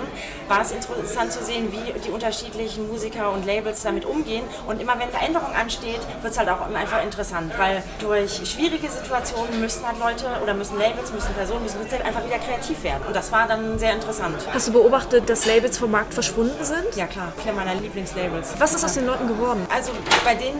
war 0.47 0.61
es 0.61 0.71
interessant 0.71 1.31
zu 1.31 1.43
sehen, 1.43 1.71
wie 1.71 1.99
die 2.01 2.11
unterschiedlichen 2.11 2.87
Musiker 2.87 3.31
und 3.31 3.47
Labels 3.47 3.81
damit 3.81 4.05
umgehen. 4.05 4.43
Und 4.67 4.79
immer 4.79 4.99
wenn 4.99 5.09
Veränderung 5.09 5.53
ansteht, 5.59 6.01
wird 6.21 6.33
es 6.33 6.37
halt 6.37 6.49
auch 6.49 6.61
einfach 6.61 7.03
interessant, 7.03 7.51
weil 7.57 7.81
durch 7.99 8.41
schwierige 8.45 8.74
Situationen 8.83 9.59
müssen 9.61 9.85
halt 9.87 9.99
Leute 9.99 10.25
oder 10.43 10.53
müssen 10.53 10.77
Labels, 10.77 11.11
müssen 11.11 11.33
Personen, 11.33 11.63
müssen 11.63 11.79
Künstler 11.79 12.05
einfach 12.05 12.25
wieder 12.25 12.39
kreativ 12.39 12.83
werden. 12.83 13.03
Und 13.07 13.15
das 13.15 13.31
war 13.31 13.47
dann 13.47 13.79
sehr 13.79 13.93
interessant. 13.93 14.35
Hast 14.53 14.67
du 14.67 14.73
beobachtet, 14.73 15.29
dass 15.29 15.45
Labels 15.45 15.77
vom 15.77 15.91
Markt 15.91 16.13
verschwunden 16.13 16.63
sind? 16.63 16.95
Ja 16.95 17.07
klar, 17.07 17.31
viele 17.41 17.53
meiner 17.53 17.75
Lieblingslabels. 17.75 18.55
Was 18.59 18.73
ist 18.73 18.83
aus 18.83 18.93
den 18.93 19.05
Leuten 19.05 19.27
geworden? 19.27 19.65
Also 19.73 19.91
bei 20.23 20.35
denen 20.35 20.59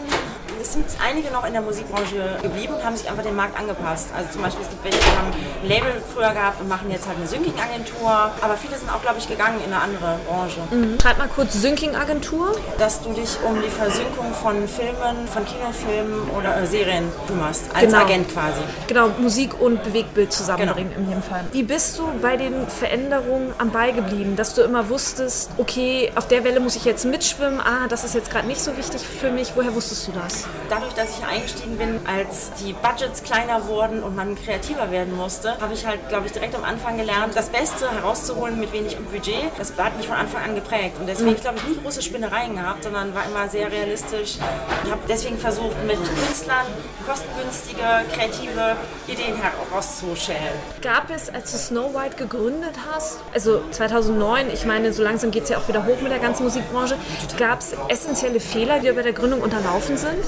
es 0.65 0.74
sind 0.74 0.86
einige 1.00 1.31
noch 1.31 1.45
in 1.45 1.53
der 1.53 1.62
Musikbranche 1.62 2.39
geblieben 2.41 2.74
und 2.74 2.84
haben 2.84 2.98
sich 2.98 3.07
einfach 3.07 3.24
dem 3.24 3.36
Markt 3.36 3.57
angepasst. 3.57 4.10
Also 4.17 4.31
zum 4.34 4.41
Beispiel, 4.41 4.63
es 4.63 4.69
gibt 4.69 4.84
welche, 4.84 4.98
die 4.98 5.17
haben 5.17 5.31
ein 5.62 5.67
Label 5.69 6.01
früher 6.12 6.31
gehabt 6.31 6.60
und 6.60 6.67
machen 6.67 6.89
jetzt 6.89 7.07
halt 7.07 7.17
eine 7.17 7.27
Syncing-Agentur. 7.27 8.10
Aber 8.41 8.57
viele 8.57 8.75
sind 8.75 8.89
auch, 8.89 9.01
glaube 9.01 9.17
ich, 9.19 9.27
gegangen 9.27 9.60
in 9.65 9.72
eine 9.72 9.81
andere 9.81 10.19
Branche. 10.27 10.62
Mhm. 10.72 10.98
Schreib 11.00 11.19
mal 11.19 11.27
kurz 11.27 11.53
Syncing-Agentur. 11.53 12.55
Dass 12.79 13.01
du 13.03 13.13
dich 13.13 13.38
um 13.48 13.62
die 13.62 13.69
Versynkung 13.69 14.34
von 14.34 14.67
Filmen, 14.67 15.27
von 15.31 15.45
Kinofilmen 15.45 16.29
oder 16.31 16.57
äh, 16.57 16.65
Serien 16.65 17.12
kümmerst. 17.27 17.65
Als 17.74 17.86
genau. 17.86 18.03
Agent 18.03 18.34
quasi. 18.34 18.62
Genau, 18.88 19.10
Musik 19.19 19.62
und 19.62 19.84
Bewegtbild 19.84 20.34
zusammenbringen 20.34 20.93
genau. 20.93 21.03
in 21.03 21.10
jedem 21.10 21.24
Fall. 21.24 21.45
Wie 21.51 21.63
bist 21.63 22.00
du 22.00 22.10
bei 22.24 22.38
den 22.38 22.67
Veränderungen 22.67 23.53
am 23.60 23.69
Ball 23.69 23.93
geblieben? 23.93 24.36
Dass 24.36 24.55
du 24.55 24.63
immer 24.63 24.89
wusstest, 24.89 25.51
okay, 25.57 26.12
auf 26.15 26.27
der 26.27 26.43
Welle 26.43 26.60
muss 26.60 26.75
ich 26.75 26.86
jetzt 26.86 27.05
mitschwimmen. 27.05 27.60
Ah, 27.60 27.88
das 27.88 28.03
ist 28.03 28.15
jetzt 28.15 28.31
gerade 28.31 28.48
nicht 28.48 28.62
so 28.62 28.75
wichtig 28.77 29.01
für 29.05 29.29
mich. 29.29 29.51
Woher 29.55 29.75
wusstest 29.75 30.07
du 30.07 30.12
das? 30.12 30.48
Dadurch, 30.69 30.93
dass 30.93 31.17
ich 31.17 31.25
eingestiegen 31.25 31.77
bin, 31.77 32.00
als 32.05 32.51
die 32.59 32.74
Budgets 32.74 33.24
kleiner 33.24 33.67
wurden 33.67 34.03
und 34.03 34.15
man 34.15 34.35
kreativer 34.35 34.91
werden 34.91 35.15
musste, 35.15 35.59
habe 35.59 35.74
ich 35.74 35.85
halt, 35.85 36.07
glaube 36.09 36.27
ich, 36.27 36.31
direkt 36.31 36.55
am 36.55 36.63
Anfang 36.63 36.97
gelernt, 36.97 37.35
das 37.35 37.50
Beste 37.50 37.89
herauszuholen 37.91 38.59
mit 38.59 38.74
wenig 38.74 38.97
Budget. 38.97 39.51
Das 39.57 39.74
hat 39.77 39.97
mich 39.97 40.07
von 40.07 40.17
Anfang 40.17 40.43
an 40.43 40.55
geprägt. 40.55 40.97
Und 41.00 41.07
deswegen, 41.07 41.31
mhm. 41.31 41.41
glaube 41.41 41.57
ich, 41.57 41.67
nie 41.67 41.81
große 41.81 42.01
Spinnereien 42.01 42.55
gehabt, 42.55 42.83
sondern 42.83 43.13
war 43.13 43.25
immer 43.25 43.47
sehr 43.50 43.71
realistisch. 43.71 44.38
Ich 44.83 44.91
habe 44.91 45.01
deswegen 45.07 45.38
versucht, 45.38 45.75
mit 45.85 45.97
Künstlern 45.97 46.65
kostengünstige, 47.05 47.83
kreative 48.13 48.75
Ideen 49.07 49.35
herauszustellen. 49.35 50.39
Gab 50.81 51.09
es, 51.09 51.29
als 51.29 51.51
du 51.51 51.57
Snow 51.57 51.93
White 51.93 52.15
gegründet 52.15 52.75
hast, 52.91 53.19
also 53.33 53.62
2009, 53.71 54.50
ich 54.51 54.65
meine, 54.65 54.91
so 54.93 55.03
langsam 55.03 55.31
geht 55.31 55.43
es 55.43 55.50
ja 55.50 55.57
auch 55.57 55.67
wieder 55.67 55.85
hoch 55.85 56.01
mit 56.01 56.12
der 56.12 56.19
ganzen 56.19 56.43
Musikbranche, 56.43 56.97
gab 57.38 57.59
es 57.59 57.75
essentielle 57.89 58.39
Fehler, 58.39 58.79
die 58.79 58.91
bei 58.91 59.03
der 59.03 59.13
Gründung 59.13 59.41
unterlaufen 59.41 59.97
sind? 59.97 60.24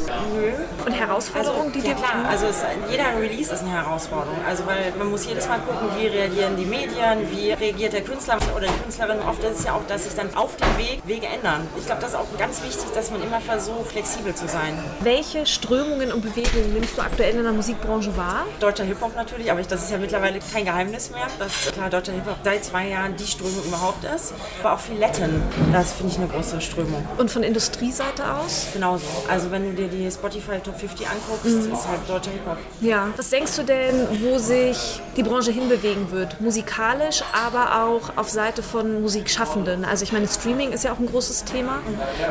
Und 0.86 0.92
Herausforderungen, 0.92 1.68
also, 1.68 1.80
die 1.80 1.88
ja, 1.88 1.94
dir... 1.94 2.02
klar, 2.02 2.26
also 2.30 2.46
es, 2.48 2.64
jeder 2.90 3.20
Release 3.20 3.54
ist 3.54 3.62
eine 3.62 3.72
Herausforderung. 3.72 4.38
Also 4.48 4.66
weil 4.66 4.94
man 4.98 5.10
muss 5.10 5.26
jedes 5.26 5.48
Mal 5.48 5.60
gucken, 5.60 5.90
wie 5.98 6.08
reagieren 6.08 6.56
die 6.58 6.66
Medien, 6.66 7.30
wie 7.32 7.52
reagiert 7.52 7.94
der 7.94 8.02
Künstler 8.02 8.38
oder 8.56 8.68
die 8.68 8.84
Künstlerin. 8.84 9.20
Oft 9.28 9.44
ist 9.44 9.60
es 9.60 9.66
ja 9.66 9.74
auch, 9.74 9.86
dass 9.88 10.06
sich 10.06 10.16
dann 10.16 10.36
auf 10.36 10.56
dem 10.58 10.78
Weg 10.78 11.02
Wege 11.06 11.28
ändern. 11.28 11.68
Ich 11.78 11.86
glaube, 11.86 12.02
das 12.02 12.12
ist 12.12 12.16
auch 12.16 12.26
ganz 12.38 12.62
wichtig, 12.64 12.86
dass 12.94 13.12
man 13.12 13.22
immer 13.22 13.42
versucht, 13.42 13.92
flexibel 13.92 14.34
zu 14.34 14.48
sein. 14.48 14.78
Welche 15.02 15.46
Strömungen 15.46 16.12
und 16.12 16.22
Bewegungen 16.22 16.74
nimmst 16.74 16.98
du 16.98 17.02
aktuell 17.02 17.36
in 17.36 17.44
der 17.44 17.54
Musikbranche 17.54 18.16
wahr? 18.18 18.46
Deutscher 18.60 18.84
Hip-Hop 18.84 19.16
natürlich, 19.16 19.52
aber 19.52 19.62
das 19.62 19.84
ist 19.84 19.92
ja 19.92 19.98
mittlerweile 19.98 20.40
kein 20.40 20.66
Geheimnis 20.66 21.12
mehr, 21.12 21.28
dass 21.40 21.72
klar 21.74 21.90
deutscher 21.90 22.14
Hip-Hop 22.14 22.38
seit 22.44 22.64
zwei 22.64 22.88
Jahren 22.88 23.16
die 23.16 23.26
Strömung 23.26 23.64
überhaupt 23.66 24.04
ist. 24.04 24.34
Aber 24.62 24.74
auch 24.74 24.80
viel 24.80 24.98
Latin, 24.98 25.42
das 25.72 25.94
finde 25.94 26.14
ich 26.14 26.20
eine 26.20 26.28
große 26.28 26.62
Strömung. 26.62 27.06
Und 27.18 27.32
von 27.32 27.44
Industrieseite 27.44 28.24
aus? 28.34 28.68
Genauso. 28.74 29.06
Also 29.30 29.52
wenn 29.52 29.64
du 29.64 29.82
dir 29.82 29.88
die 29.88 30.07
Spotify 30.12 30.60
Top 30.60 30.80
50 30.80 31.08
anguckst, 31.08 31.46
mhm. 31.46 31.74
ist 31.74 31.88
halt 31.88 32.00
deutscher 32.08 32.32
Hip-Hop. 32.32 32.58
Ja. 32.82 33.08
Was 33.16 33.30
denkst 33.30 33.56
du 33.56 33.64
denn, 33.64 34.08
wo 34.22 34.38
sich 34.38 35.02
die 35.16 35.24
Branche 35.24 35.52
hinbewegen 35.52 36.12
wird? 36.12 36.40
Musikalisch, 36.42 37.24
aber 37.34 37.84
auch 37.84 38.18
auf 38.18 38.30
Seite 38.30 38.64
von 38.64 39.02
Musikschaffenden. 39.02 39.86
Also 39.86 40.04
ich 40.04 40.12
meine, 40.12 40.28
Streaming 40.28 40.72
ist 40.72 40.84
ja 40.84 40.94
auch 40.94 41.00
ein 41.00 41.08
großes 41.08 41.46
Thema. 41.46 41.80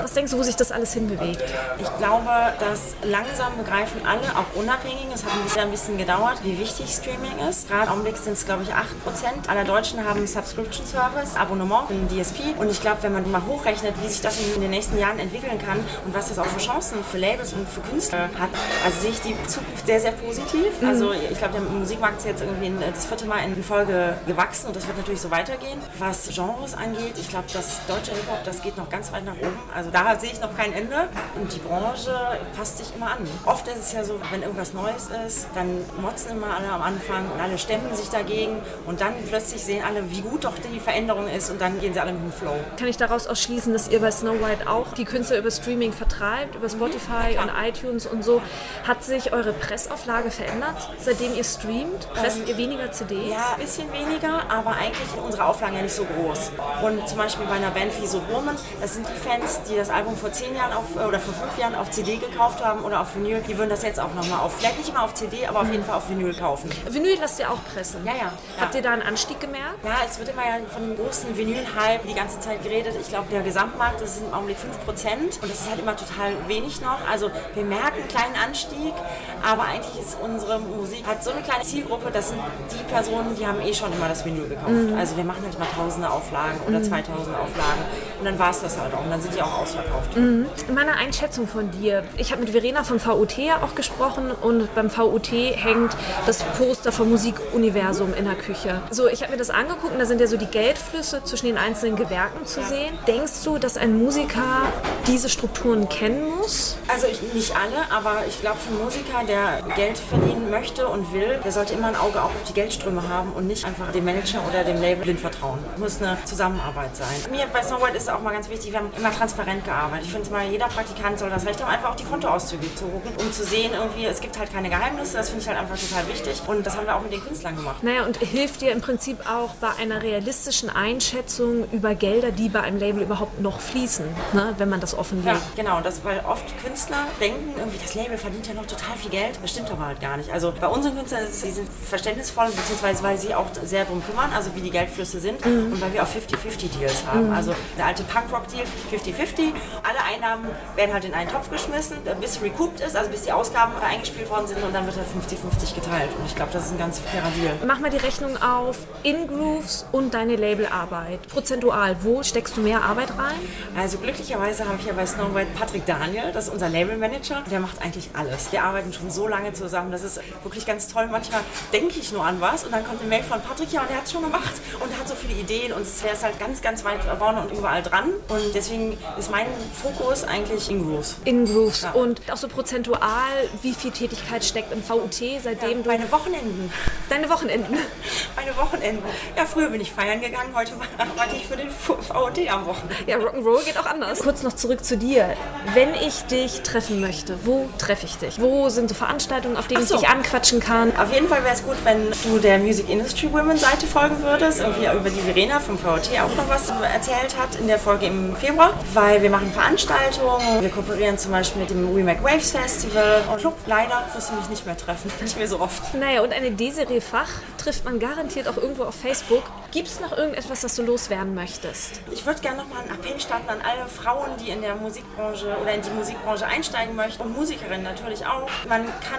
Was 0.02 0.14
denkst 0.14 0.32
du, 0.32 0.38
wo 0.38 0.42
sich 0.42 0.56
das 0.56 0.72
alles 0.72 0.92
hinbewegt? 0.92 1.42
Ich 1.78 1.98
glaube, 1.98 2.30
dass 2.60 2.94
langsam 3.02 3.56
begreifen 3.56 4.00
alle, 4.06 4.36
auch 4.36 4.60
unabhängig, 4.60 5.06
es 5.14 5.24
hat 5.24 5.32
ein 5.32 5.44
bisschen, 5.44 5.62
ein 5.62 5.70
bisschen 5.70 5.98
gedauert, 5.98 6.38
wie 6.42 6.58
wichtig 6.58 6.90
Streaming 6.90 7.38
ist. 7.48 7.68
Gerade 7.68 7.86
im 7.86 7.92
Augenblick 7.92 8.16
sind 8.16 8.34
es, 8.34 8.44
glaube 8.44 8.62
ich, 8.62 8.70
8% 8.70 9.48
aller 9.48 9.64
Deutschen 9.64 10.04
haben 10.04 10.26
Subscription 10.26 10.86
Service, 10.86 11.36
Abonnement, 11.36 11.90
einen 11.90 12.08
DSP. 12.08 12.58
Und 12.58 12.70
ich 12.70 12.80
glaube, 12.80 13.02
wenn 13.02 13.12
man 13.12 13.30
mal 13.30 13.42
hochrechnet, 13.46 13.94
wie 14.02 14.08
sich 14.08 14.20
das 14.20 14.38
in 14.54 14.60
den 14.60 14.70
nächsten 14.70 14.98
Jahren 14.98 15.18
entwickeln 15.18 15.58
kann 15.58 15.78
und 16.04 16.14
was 16.14 16.28
das 16.28 16.38
auch 16.38 16.46
für 16.46 16.60
Chancen 16.60 16.98
für 17.04 17.18
Labels 17.18 17.52
und 17.52 17.65
für 17.66 17.80
Künstler 17.80 18.30
hat, 18.38 18.50
also 18.84 19.00
sehe 19.00 19.10
ich 19.10 19.20
die 19.20 19.36
Zukunft 19.46 19.86
sehr, 19.86 20.00
sehr 20.00 20.12
positiv. 20.12 20.80
Mhm. 20.80 20.88
Also 20.88 21.12
ich 21.12 21.38
glaube, 21.38 21.54
der 21.54 21.62
Musikmarkt 21.62 22.18
ist 22.18 22.26
jetzt 22.26 22.42
irgendwie 22.42 22.72
das 22.80 23.06
vierte 23.06 23.26
Mal 23.26 23.44
in 23.44 23.62
Folge 23.62 24.16
gewachsen 24.26 24.68
und 24.68 24.76
das 24.76 24.86
wird 24.86 24.96
natürlich 24.96 25.20
so 25.20 25.30
weitergehen. 25.30 25.80
Was 25.98 26.28
Genres 26.28 26.74
angeht, 26.74 27.14
ich 27.16 27.28
glaube, 27.28 27.46
das 27.52 27.80
deutsche 27.86 28.12
Hip-Hop, 28.12 28.44
das 28.44 28.62
geht 28.62 28.76
noch 28.76 28.88
ganz 28.88 29.12
weit 29.12 29.24
nach 29.24 29.36
oben. 29.36 29.58
Also 29.74 29.90
da 29.90 30.18
sehe 30.18 30.30
ich 30.30 30.40
noch 30.40 30.56
kein 30.56 30.72
Ende. 30.72 31.08
Und 31.40 31.52
die 31.52 31.58
Branche 31.58 32.12
passt 32.56 32.78
sich 32.78 32.94
immer 32.94 33.12
an. 33.12 33.26
Oft 33.44 33.66
ist 33.68 33.78
es 33.78 33.92
ja 33.92 34.04
so, 34.04 34.18
wenn 34.30 34.42
irgendwas 34.42 34.72
Neues 34.72 35.08
ist, 35.26 35.48
dann 35.54 35.84
motzen 36.00 36.32
immer 36.32 36.56
alle 36.56 36.68
am 36.68 36.82
Anfang 36.82 37.30
und 37.30 37.40
alle 37.40 37.58
stemmen 37.58 37.94
sich 37.94 38.08
dagegen 38.08 38.58
und 38.86 39.00
dann 39.00 39.14
plötzlich 39.28 39.62
sehen 39.62 39.84
alle, 39.86 40.10
wie 40.10 40.20
gut 40.20 40.44
doch 40.44 40.54
die 40.58 40.80
Veränderung 40.80 41.28
ist 41.28 41.50
und 41.50 41.60
dann 41.60 41.80
gehen 41.80 41.92
sie 41.92 42.00
alle 42.00 42.12
mit 42.12 42.22
dem 42.22 42.32
Flow. 42.32 42.56
Kann 42.78 42.88
ich 42.88 42.96
daraus 42.96 43.26
ausschließen, 43.26 43.72
dass 43.72 43.88
ihr 43.88 44.00
bei 44.00 44.10
Snow 44.10 44.34
White 44.40 44.68
auch 44.68 44.92
die 44.92 45.04
Künstler 45.04 45.38
über 45.38 45.50
Streaming 45.50 45.92
vertreibt, 45.92 46.54
über 46.54 46.68
Spotify 46.68 47.34
mhm, 47.34 47.42
und 47.42 47.50
iTunes 47.62 48.06
und 48.06 48.24
so? 48.24 48.42
Hat 48.86 49.04
sich 49.04 49.32
eure 49.32 49.52
Pressauflage 49.52 50.30
verändert, 50.30 50.76
seitdem 51.00 51.34
ihr 51.34 51.44
streamt? 51.44 52.08
Presst 52.14 52.38
ähm, 52.38 52.46
ihr 52.46 52.56
weniger 52.56 52.90
CDs? 52.92 53.30
Ja, 53.30 53.54
ein 53.54 53.60
bisschen 53.60 53.92
weniger, 53.92 54.50
aber 54.50 54.72
eigentlich 54.72 55.08
sind 55.08 55.20
unsere 55.20 55.44
Auflagen 55.44 55.76
ja 55.76 55.82
nicht 55.82 55.94
so 55.94 56.04
groß. 56.04 56.52
Und 56.82 57.08
zum 57.08 57.18
Beispiel 57.18 57.46
bei 57.46 57.54
einer 57.54 57.70
Band 57.70 57.92
wie 58.00 58.06
So 58.06 58.22
Woman, 58.30 58.56
das 58.80 58.94
sind 58.94 59.06
die 59.08 59.28
Fans, 59.28 59.60
die 59.68 59.76
das 59.76 59.90
Album 59.90 60.16
vor 60.16 60.32
zehn 60.32 60.54
Jahren 60.54 60.72
auf, 60.72 60.84
oder 60.96 61.18
vor 61.20 61.34
fünf 61.34 61.58
Jahren 61.58 61.74
auf 61.74 61.90
CD 61.90 62.16
gekauft 62.16 62.64
haben 62.64 62.84
oder 62.84 63.00
auf 63.00 63.14
Vinyl, 63.14 63.40
die 63.48 63.56
würden 63.56 63.70
das 63.70 63.82
jetzt 63.82 64.00
auch 64.00 64.14
nochmal 64.14 64.40
auf, 64.40 64.56
vielleicht 64.56 64.78
nicht 64.78 64.88
immer 64.88 65.02
auf 65.02 65.14
CD, 65.14 65.46
aber 65.46 65.60
auf 65.60 65.70
jeden 65.70 65.84
Fall 65.84 65.96
auf 65.96 66.08
Vinyl 66.08 66.34
kaufen. 66.34 66.70
Vinyl 66.88 67.16
lasst 67.20 67.38
ihr 67.38 67.50
auch 67.50 67.58
pressen? 67.72 68.04
Ja, 68.04 68.12
ja. 68.12 68.32
Habt 68.60 68.74
ihr 68.74 68.82
da 68.82 68.92
einen 68.92 69.02
Anstieg 69.02 69.40
gemerkt? 69.40 69.84
Ja, 69.84 69.96
es 70.08 70.18
wird 70.18 70.28
immer 70.28 70.42
ja 70.42 70.56
von 70.68 70.82
dem 70.82 70.96
großen 70.96 71.36
Vinyl-Hype 71.36 72.06
die 72.06 72.14
ganze 72.14 72.40
Zeit 72.40 72.62
geredet. 72.62 72.94
Ich 73.00 73.08
glaube, 73.08 73.28
der 73.30 73.42
Gesamtmarkt 73.42 74.00
das 74.00 74.16
ist 74.16 74.22
im 74.22 74.34
Augenblick 74.34 74.56
5% 74.58 75.42
und 75.42 75.42
das 75.42 75.60
ist 75.60 75.70
halt 75.70 75.80
immer 75.80 75.96
total 75.96 76.32
wenig 76.48 76.80
noch. 76.80 76.98
Also 77.10 77.30
wir 77.54 77.64
merken 77.64 78.00
einen 78.00 78.08
kleinen 78.08 78.34
Anstieg, 78.36 78.94
aber 79.42 79.62
eigentlich 79.64 80.00
ist 80.00 80.18
unsere 80.20 80.58
Musik 80.58 81.06
hat 81.06 81.22
so 81.22 81.30
eine 81.30 81.42
kleine 81.42 81.64
Zielgruppe, 81.64 82.10
das 82.12 82.30
sind 82.30 82.40
die 82.72 82.84
Personen, 82.92 83.36
die 83.38 83.46
haben 83.46 83.60
eh 83.60 83.72
schon 83.72 83.92
immer 83.92 84.08
das 84.08 84.24
Vinyl 84.24 84.48
gekauft. 84.48 84.70
Mhm. 84.70 84.98
Also 84.98 85.16
wir 85.16 85.24
machen 85.24 85.42
halt 85.44 85.58
mal 85.58 85.68
tausende 85.74 86.10
Auflagen 86.10 86.60
oder 86.66 86.78
mhm. 86.78 86.84
2000 86.84 87.36
Auflagen 87.36 87.82
und 88.18 88.24
dann 88.24 88.38
war 88.38 88.50
es 88.50 88.60
das 88.60 88.78
halt 88.78 88.94
auch. 88.94 89.04
Und 89.04 89.10
dann 89.10 89.20
sind 89.20 89.34
die 89.34 89.42
auch 89.42 89.60
ausverkauft. 89.60 90.16
Mhm. 90.16 90.46
Meine 90.74 90.96
Einschätzung 90.96 91.46
von 91.46 91.70
dir. 91.70 92.04
Ich 92.16 92.32
habe 92.32 92.42
mit 92.42 92.50
Verena 92.50 92.84
von 92.84 93.04
VUT 93.04 93.36
ja 93.38 93.62
auch 93.62 93.74
gesprochen 93.74 94.30
und 94.30 94.74
beim 94.74 94.94
VUT 94.94 95.30
hängt 95.32 95.96
das 96.26 96.42
Poster 96.42 96.92
vom 96.92 97.10
Musikuniversum 97.10 98.14
in 98.14 98.24
der 98.24 98.34
Küche. 98.34 98.80
So, 98.90 99.08
ich 99.08 99.22
habe 99.22 99.32
mir 99.32 99.38
das 99.38 99.50
angeguckt 99.50 99.92
und 99.92 99.98
da 99.98 100.06
sind 100.06 100.20
ja 100.20 100.26
so 100.26 100.36
die 100.36 100.46
Geldflüsse 100.46 101.22
zwischen 101.24 101.46
den 101.46 101.58
einzelnen 101.58 101.96
Gewerken 101.96 102.46
zu 102.46 102.62
sehen. 102.62 102.98
Denkst 103.06 103.44
du, 103.44 103.58
dass 103.58 103.76
ein 103.76 103.98
Musiker 103.98 104.72
diese 105.06 105.28
Strukturen 105.28 105.88
kennen 105.88 106.36
muss? 106.36 106.76
Also 106.88 107.06
ich, 107.06 107.20
nicht 107.34 107.54
alle, 107.54 107.90
aber 107.90 108.24
ich 108.28 108.40
glaube, 108.40 108.58
für 108.58 108.70
einen 108.70 108.84
Musiker, 108.84 109.24
der 109.26 109.74
Geld 109.74 109.98
verdienen 109.98 110.50
möchte 110.50 110.88
und 110.88 111.12
will, 111.12 111.40
der 111.44 111.52
sollte 111.52 111.74
immer 111.74 111.88
ein 111.88 111.96
Auge 111.96 112.20
auch 112.20 112.26
auf 112.26 112.44
die 112.48 112.54
Geldströme 112.54 113.08
haben 113.08 113.32
und 113.32 113.46
nicht 113.46 113.64
einfach 113.64 113.92
dem 113.92 114.04
Manager 114.04 114.40
oder 114.48 114.64
dem 114.64 114.80
Label 114.80 115.02
blind 115.02 115.20
vertrauen. 115.20 115.58
Muss 115.76 116.00
eine 116.00 116.16
Zusammenarbeit 116.24 116.96
sein. 116.96 117.30
Mir 117.30 117.46
bei 117.52 117.62
Snowboard 117.62 117.94
ist 117.94 118.05
es 118.06 118.12
auch 118.12 118.20
mal 118.20 118.32
ganz 118.32 118.48
wichtig, 118.48 118.72
wir 118.72 118.78
haben 118.78 118.90
immer 118.96 119.12
transparent 119.12 119.64
gearbeitet. 119.64 120.06
Ich 120.06 120.12
finde 120.12 120.30
mal, 120.30 120.46
jeder 120.46 120.66
Praktikant 120.66 121.18
soll 121.18 121.30
das 121.30 121.46
Recht 121.46 121.62
haben, 121.62 121.70
einfach 121.70 121.90
auch 121.90 121.96
die 121.96 122.04
Kontoauszüge 122.04 122.74
zu 122.74 122.84
gucken, 122.86 123.12
um 123.18 123.32
zu 123.32 123.44
sehen, 123.44 123.72
irgendwie, 123.74 124.06
es 124.06 124.20
gibt 124.20 124.38
halt 124.38 124.52
keine 124.52 124.68
Geheimnisse. 124.68 125.16
Das 125.16 125.28
finde 125.28 125.42
ich 125.42 125.48
halt 125.48 125.58
einfach 125.58 125.78
total 125.78 126.08
wichtig. 126.08 126.42
Und 126.46 126.66
das 126.66 126.76
haben 126.76 126.86
wir 126.86 126.96
auch 126.96 127.02
mit 127.02 127.12
den 127.12 127.22
Künstlern 127.22 127.56
gemacht. 127.56 127.82
Naja, 127.82 128.04
und 128.04 128.18
hilft 128.18 128.60
dir 128.60 128.72
im 128.72 128.80
Prinzip 128.80 129.18
auch 129.28 129.54
bei 129.56 129.68
einer 129.80 130.02
realistischen 130.02 130.70
Einschätzung 130.70 131.68
über 131.72 131.94
Gelder, 131.94 132.30
die 132.30 132.48
bei 132.48 132.60
einem 132.60 132.78
Label 132.78 133.02
überhaupt 133.02 133.40
noch 133.40 133.60
fließen, 133.60 134.06
ne, 134.32 134.54
wenn 134.58 134.68
man 134.68 134.80
das 134.80 134.96
offenlegt. 134.96 135.26
Ja, 135.26 135.62
genau. 135.62 135.80
Das, 135.80 136.04
weil 136.04 136.22
oft 136.26 136.44
Künstler 136.62 137.06
denken, 137.20 137.54
irgendwie 137.58 137.78
das 137.78 137.94
Label 137.94 138.18
verdient 138.18 138.46
ja 138.46 138.54
noch 138.54 138.66
total 138.66 138.96
viel 138.96 139.10
Geld. 139.10 139.38
Das 139.42 139.50
stimmt 139.50 139.70
aber 139.70 139.86
halt 139.86 140.00
gar 140.00 140.16
nicht. 140.16 140.30
Also 140.32 140.52
bei 140.58 140.68
unseren 140.68 140.96
Künstlern 140.96 141.24
ist 141.24 141.30
es, 141.30 141.42
sie 141.42 141.50
sind 141.50 141.68
verständnisvoll, 141.68 142.46
beziehungsweise 142.46 143.02
weil 143.02 143.18
sie 143.18 143.34
auch 143.34 143.46
sehr 143.64 143.84
darum 143.84 144.02
kümmern, 144.04 144.30
also 144.34 144.54
wie 144.54 144.60
die 144.60 144.70
Geldflüsse 144.70 145.20
sind 145.20 145.44
mhm. 145.44 145.72
und 145.72 145.80
weil 145.80 145.92
wir 145.92 146.02
auch 146.02 146.08
50-50 146.08 146.78
Deals 146.78 147.06
haben. 147.06 147.28
Mhm. 147.28 147.34
Also 147.34 147.54
der 147.76 147.86
alte 147.96 148.04
Punkrock-Deal 148.12 148.64
50-50. 148.92 149.52
Alle 149.82 150.04
Einnahmen 150.04 150.44
werden 150.74 150.92
halt 150.92 151.04
in 151.04 151.14
einen 151.14 151.30
Topf 151.30 151.50
geschmissen, 151.50 151.96
bis 152.20 152.42
recouped 152.42 152.80
ist, 152.80 152.94
also 152.94 153.10
bis 153.10 153.22
die 153.22 153.32
Ausgaben 153.32 153.72
eingespielt 153.82 154.28
worden 154.28 154.46
sind 154.46 154.62
und 154.62 154.74
dann 154.74 154.84
wird 154.86 154.96
halt 154.96 155.06
50-50 155.06 155.74
geteilt. 155.74 156.10
Und 156.18 156.26
ich 156.26 156.36
glaube, 156.36 156.52
das 156.52 156.66
ist 156.66 156.72
ein 156.72 156.78
ganz 156.78 156.98
fairer 156.98 157.30
Deal. 157.30 157.54
Mach 157.66 157.78
mal 157.78 157.90
die 157.90 157.96
Rechnung 157.96 158.36
auf 158.42 158.78
In-Grooves 159.02 159.86
und 159.92 160.12
deine 160.12 160.36
Labelarbeit. 160.36 161.26
Prozentual, 161.28 161.96
wo 162.02 162.22
steckst 162.22 162.56
du 162.56 162.60
mehr 162.60 162.82
Arbeit 162.82 163.10
rein? 163.16 163.36
Also 163.78 163.96
glücklicherweise 163.98 164.66
habe 164.66 164.76
ich 164.78 164.86
ja 164.86 164.92
bei 164.92 165.06
Snow 165.06 165.34
White 165.34 165.52
Patrick 165.58 165.86
Daniel, 165.86 166.32
das 166.32 166.48
ist 166.48 166.52
unser 166.52 166.68
Labelmanager. 166.68 167.44
Der 167.50 167.60
macht 167.60 167.80
eigentlich 167.82 168.10
alles. 168.12 168.52
Wir 168.52 168.62
arbeiten 168.62 168.92
schon 168.92 169.10
so 169.10 169.26
lange 169.26 169.54
zusammen. 169.54 169.90
Das 169.90 170.02
ist 170.02 170.20
wirklich 170.42 170.66
ganz 170.66 170.88
toll. 170.88 171.08
Manchmal 171.10 171.40
denke 171.72 171.98
ich 171.98 172.12
nur 172.12 172.24
an 172.24 172.40
was 172.40 172.64
und 172.64 172.72
dann 172.72 172.84
kommt 172.84 173.00
eine 173.00 173.08
Mail 173.08 173.22
von 173.22 173.40
Patrick, 173.40 173.72
ja, 173.72 173.80
und 173.80 173.90
der 173.90 173.98
hat 173.98 174.04
es 174.04 174.12
schon 174.12 174.22
gemacht 174.22 174.54
und 174.80 174.98
hat 174.98 175.08
so 175.08 175.14
viele 175.14 175.40
Ideen 175.40 175.72
und 175.72 175.82
es 175.82 176.02
wäre 176.02 176.20
halt 176.20 176.38
ganz, 176.38 176.60
ganz 176.60 176.84
weit 176.84 177.02
vorne 177.18 177.40
und 177.40 177.52
überall 177.52 177.82
dran. 177.88 178.10
Und 178.28 178.54
deswegen 178.54 178.96
ist 179.18 179.30
mein 179.30 179.46
Fokus 179.72 180.24
eigentlich 180.24 180.70
in 180.70 180.84
Grooves. 180.84 181.16
In 181.24 181.44
Grooves. 181.44 181.82
Ja. 181.82 181.92
Und 181.92 182.20
auch 182.30 182.36
so 182.36 182.48
prozentual, 182.48 183.32
wie 183.62 183.74
viel 183.74 183.90
Tätigkeit 183.90 184.44
steckt 184.44 184.72
im 184.72 184.86
VUT, 184.86 185.14
seitdem 185.14 185.70
ja, 185.70 185.82
du... 185.82 185.88
Meine 185.88 186.10
Wochenenden. 186.10 186.72
Deine 187.08 187.28
Wochenenden. 187.28 187.76
Meine 188.36 188.56
Wochenenden. 188.56 189.04
Ja, 189.36 189.44
früher 189.44 189.70
bin 189.70 189.80
ich 189.80 189.92
feiern 189.92 190.20
gegangen, 190.20 190.50
heute 190.54 190.72
arbeite 190.98 191.36
ich 191.36 191.46
für 191.46 191.56
den 191.56 191.68
VUT 191.70 192.38
am 192.50 192.66
Wochenende. 192.66 192.96
Ja, 193.06 193.18
Rock'n'Roll 193.18 193.64
geht 193.64 193.78
auch 193.78 193.86
anders. 193.86 194.20
Kurz 194.20 194.42
noch 194.42 194.52
zurück 194.52 194.84
zu 194.84 194.96
dir. 194.96 195.36
Wenn 195.74 195.94
ich 195.94 196.22
dich 196.24 196.62
treffen 196.62 197.00
möchte, 197.00 197.38
wo 197.44 197.68
treffe 197.78 198.06
ich 198.06 198.16
dich? 198.16 198.40
Wo 198.40 198.68
sind 198.68 198.88
so 198.88 198.94
Veranstaltungen, 198.94 199.56
auf 199.56 199.68
denen 199.68 199.86
so. 199.86 199.94
ich 199.94 200.00
dich 200.00 200.08
anquatschen 200.08 200.60
kann? 200.60 200.96
Auf 200.96 201.12
jeden 201.12 201.28
Fall 201.28 201.44
wäre 201.44 201.54
es 201.54 201.64
gut, 201.64 201.76
wenn 201.84 202.10
du 202.24 202.38
der 202.38 202.58
Music 202.58 202.88
Industry 202.88 203.32
Women 203.32 203.56
Seite 203.56 203.86
folgen 203.86 204.22
würdest, 204.22 204.60
irgendwie 204.60 204.86
über 204.86 205.10
die 205.10 205.20
Verena 205.20 205.60
vom 205.60 205.78
VOT 205.78 206.10
auch 206.20 206.36
noch 206.36 206.48
was 206.48 206.70
erzählt 206.70 207.36
hat 207.38 207.56
in 207.56 207.66
der 207.66 207.75
Folge 207.78 208.06
im 208.06 208.34
Februar, 208.36 208.72
weil 208.94 209.22
wir 209.22 209.30
machen 209.30 209.50
Veranstaltungen, 209.52 210.60
wir 210.60 210.70
kooperieren 210.70 211.18
zum 211.18 211.32
Beispiel 211.32 211.62
mit 211.62 211.70
dem 211.70 211.94
We 211.94 212.02
Make 212.02 212.22
Waves 212.22 212.50
Festival 212.50 213.22
und. 213.32 213.42
Leider 213.66 214.04
wirst 214.14 214.30
du 214.30 214.34
mich 214.36 214.48
nicht 214.48 214.66
mehr 214.66 214.76
treffen, 214.76 215.10
nicht 215.20 215.36
mehr 215.36 215.48
so 215.48 215.60
oft. 215.60 215.94
Naja, 215.94 216.22
und 216.22 216.32
eine 216.32 216.50
Desiree 216.50 217.00
Fach 217.00 217.28
trifft 217.66 217.84
man 217.84 217.98
garantiert 217.98 218.46
auch 218.46 218.58
irgendwo 218.58 218.84
auf 218.84 218.94
Facebook. 218.94 219.42
Gibt 219.72 219.88
es 219.88 219.98
noch 219.98 220.16
irgendetwas, 220.16 220.60
das 220.60 220.76
du 220.76 220.84
loswerden 220.84 221.34
möchtest? 221.34 222.00
Ich 222.12 222.24
würde 222.24 222.40
gerne 222.40 222.58
noch 222.58 222.68
mal 222.68 222.78
einen 222.78 222.92
Appell 222.92 223.18
starten 223.18 223.48
an 223.48 223.58
alle 223.60 223.88
Frauen, 223.88 224.36
die 224.38 224.50
in 224.50 224.60
der 224.60 224.76
Musikbranche 224.76 225.56
oder 225.60 225.74
in 225.74 225.82
die 225.82 225.90
Musikbranche 225.90 226.46
einsteigen 226.46 226.94
möchten 226.94 227.24
und 227.24 227.36
Musikerinnen 227.36 227.82
natürlich 227.82 228.24
auch. 228.24 228.48
Man 228.68 228.84
kann 228.84 229.18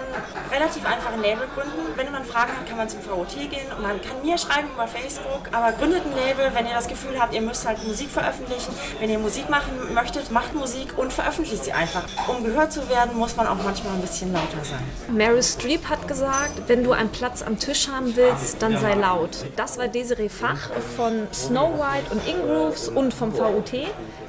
relativ 0.50 0.86
einfach 0.86 1.12
ein 1.12 1.22
Label 1.22 1.46
gründen. 1.54 1.92
Wenn 1.98 2.10
man 2.10 2.24
Fragen 2.24 2.54
hat, 2.54 2.66
kann 2.66 2.78
man 2.78 2.88
zum 2.88 3.02
VOT 3.02 3.36
gehen 3.36 3.70
und 3.76 3.84
man 3.84 4.02
kann 4.02 4.22
mir 4.24 4.38
schreiben 4.38 4.70
über 4.74 4.88
Facebook. 4.88 5.50
Aber 5.52 5.74
gründet 5.74 6.04
ein 6.06 6.16
Label, 6.16 6.50
wenn 6.54 6.68
ihr 6.68 6.74
das 6.74 6.88
Gefühl 6.88 7.20
habt, 7.20 7.34
ihr 7.34 7.42
müsst 7.42 7.68
halt 7.68 7.86
Musik 7.86 8.10
veröffentlichen. 8.10 8.74
Wenn 9.02 9.10
ihr 9.10 9.20
Musik 9.20 9.50
machen 9.50 9.94
möchtet, 9.94 10.32
macht 10.32 10.56
Musik 10.56 10.98
und 10.98 11.12
veröffentlicht 11.12 11.66
sie 11.66 11.74
einfach. 11.74 12.06
Um 12.30 12.46
gehört 12.46 12.72
zu 12.72 12.88
werden, 12.88 13.18
muss 13.18 13.36
man 13.36 13.46
auch 13.46 13.62
manchmal 13.62 13.96
ein 13.96 14.02
bisschen 14.02 14.32
lauter 14.32 14.64
sein. 14.64 14.84
Meryl 15.10 15.44
Streep 15.44 15.90
hat 15.90 16.08
gesagt, 16.08 16.62
wenn 16.68 16.86
du 16.86 16.94
einen 16.94 17.10
Platz 17.10 17.42
am 17.42 17.60
Tisch 17.60 17.90
haben 17.90 18.16
willst, 18.16 18.37
dann 18.60 18.78
sei 18.80 18.96
laut. 18.96 19.46
Das 19.56 19.78
war 19.78 19.88
Desiree 19.88 20.30
Fach 20.30 20.72
von 20.96 21.28
Snow 21.34 21.80
White 21.80 22.12
und 22.12 22.28
Ingrooves 22.28 22.90
und 22.90 23.14
vom 23.14 23.34
VUT. 23.34 23.72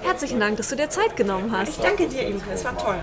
Herzlichen 0.02 0.40
Dank, 0.40 0.56
dass 0.56 0.68
du 0.68 0.76
dir 0.76 0.90
Zeit 0.90 1.16
genommen 1.16 1.52
hast. 1.52 1.70
Ich 1.70 1.76
danke 1.78 2.08
dir, 2.08 2.26
Imke. 2.26 2.50
Es 2.52 2.64
war 2.64 2.76
toll. 2.76 2.98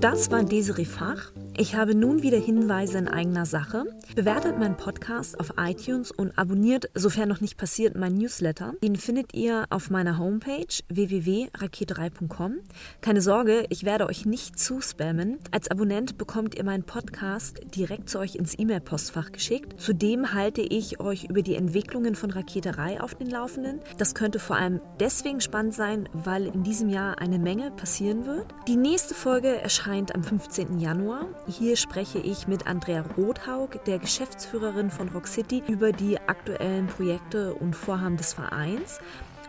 Das 0.00 0.30
war 0.30 0.42
Desiree 0.42 0.84
Fach. 0.84 1.32
Ich 1.56 1.76
habe 1.76 1.94
nun 1.94 2.22
wieder 2.22 2.38
Hinweise 2.38 2.98
in 2.98 3.06
eigener 3.06 3.46
Sache. 3.46 3.84
Bewertet 4.16 4.58
meinen 4.58 4.76
Podcast 4.76 5.38
auf 5.38 5.52
iTunes 5.56 6.10
und 6.10 6.36
abonniert, 6.36 6.90
sofern 6.94 7.28
noch 7.28 7.40
nicht 7.40 7.56
passiert, 7.56 7.94
mein 7.96 8.14
Newsletter. 8.14 8.74
Den 8.82 8.96
findet 8.96 9.34
ihr 9.34 9.64
auf 9.70 9.88
meiner 9.88 10.18
Homepage 10.18 10.66
www.raket3.com. 10.88 12.56
Keine 13.00 13.20
Sorge, 13.20 13.66
ich 13.68 13.84
werde 13.84 14.06
euch 14.06 14.26
nicht 14.26 14.58
zuspammen. 14.58 15.38
Als 15.52 15.70
Abonnent 15.70 16.18
bekommt 16.18 16.56
ihr 16.56 16.64
meinen 16.64 16.82
Podcast 16.82 17.60
direkt 17.76 18.10
zu 18.10 18.18
euch 18.18 18.34
ins 18.34 18.58
E-Mail-Postfach 18.58 19.30
geschickt. 19.30 19.80
Zudem 19.80 20.34
halte 20.34 20.60
ich 20.60 20.98
euch 20.98 21.22
über 21.30 21.42
die 21.42 21.54
Entwicklungen 21.54 22.16
von 22.16 22.32
Raketerei 22.32 23.00
auf 23.00 23.14
den 23.14 23.30
Laufenden. 23.30 23.78
Das 23.96 24.16
könnte 24.16 24.40
vor 24.40 24.56
allem 24.56 24.80
deswegen 24.98 25.40
spannend 25.40 25.74
sein, 25.74 26.08
weil 26.12 26.48
in 26.48 26.64
diesem 26.64 26.88
Jahr 26.88 27.20
eine 27.20 27.38
Menge 27.38 27.70
passieren 27.70 28.26
wird. 28.26 28.46
Die 28.66 28.76
nächste 28.76 29.14
Folge 29.14 29.60
erscheint 29.60 30.16
am 30.16 30.24
15. 30.24 30.80
Januar. 30.80 31.28
Hier 31.46 31.76
spreche 31.76 32.18
ich 32.18 32.48
mit 32.48 32.66
Andrea 32.66 33.04
Rothaug, 33.18 33.84
der 33.84 33.98
Geschäftsführerin 33.98 34.90
von 34.90 35.10
Rock 35.10 35.26
City, 35.26 35.62
über 35.68 35.92
die 35.92 36.18
aktuellen 36.18 36.86
Projekte 36.86 37.52
und 37.54 37.76
Vorhaben 37.76 38.16
des 38.16 38.32
Vereins. 38.32 38.98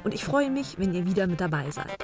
Und 0.03 0.13
ich 0.13 0.25
freue 0.25 0.51
mich, 0.51 0.77
wenn 0.77 0.93
ihr 0.93 1.05
wieder 1.05 1.25
mit 1.25 1.39
dabei 1.39 1.71
seid. 1.71 1.95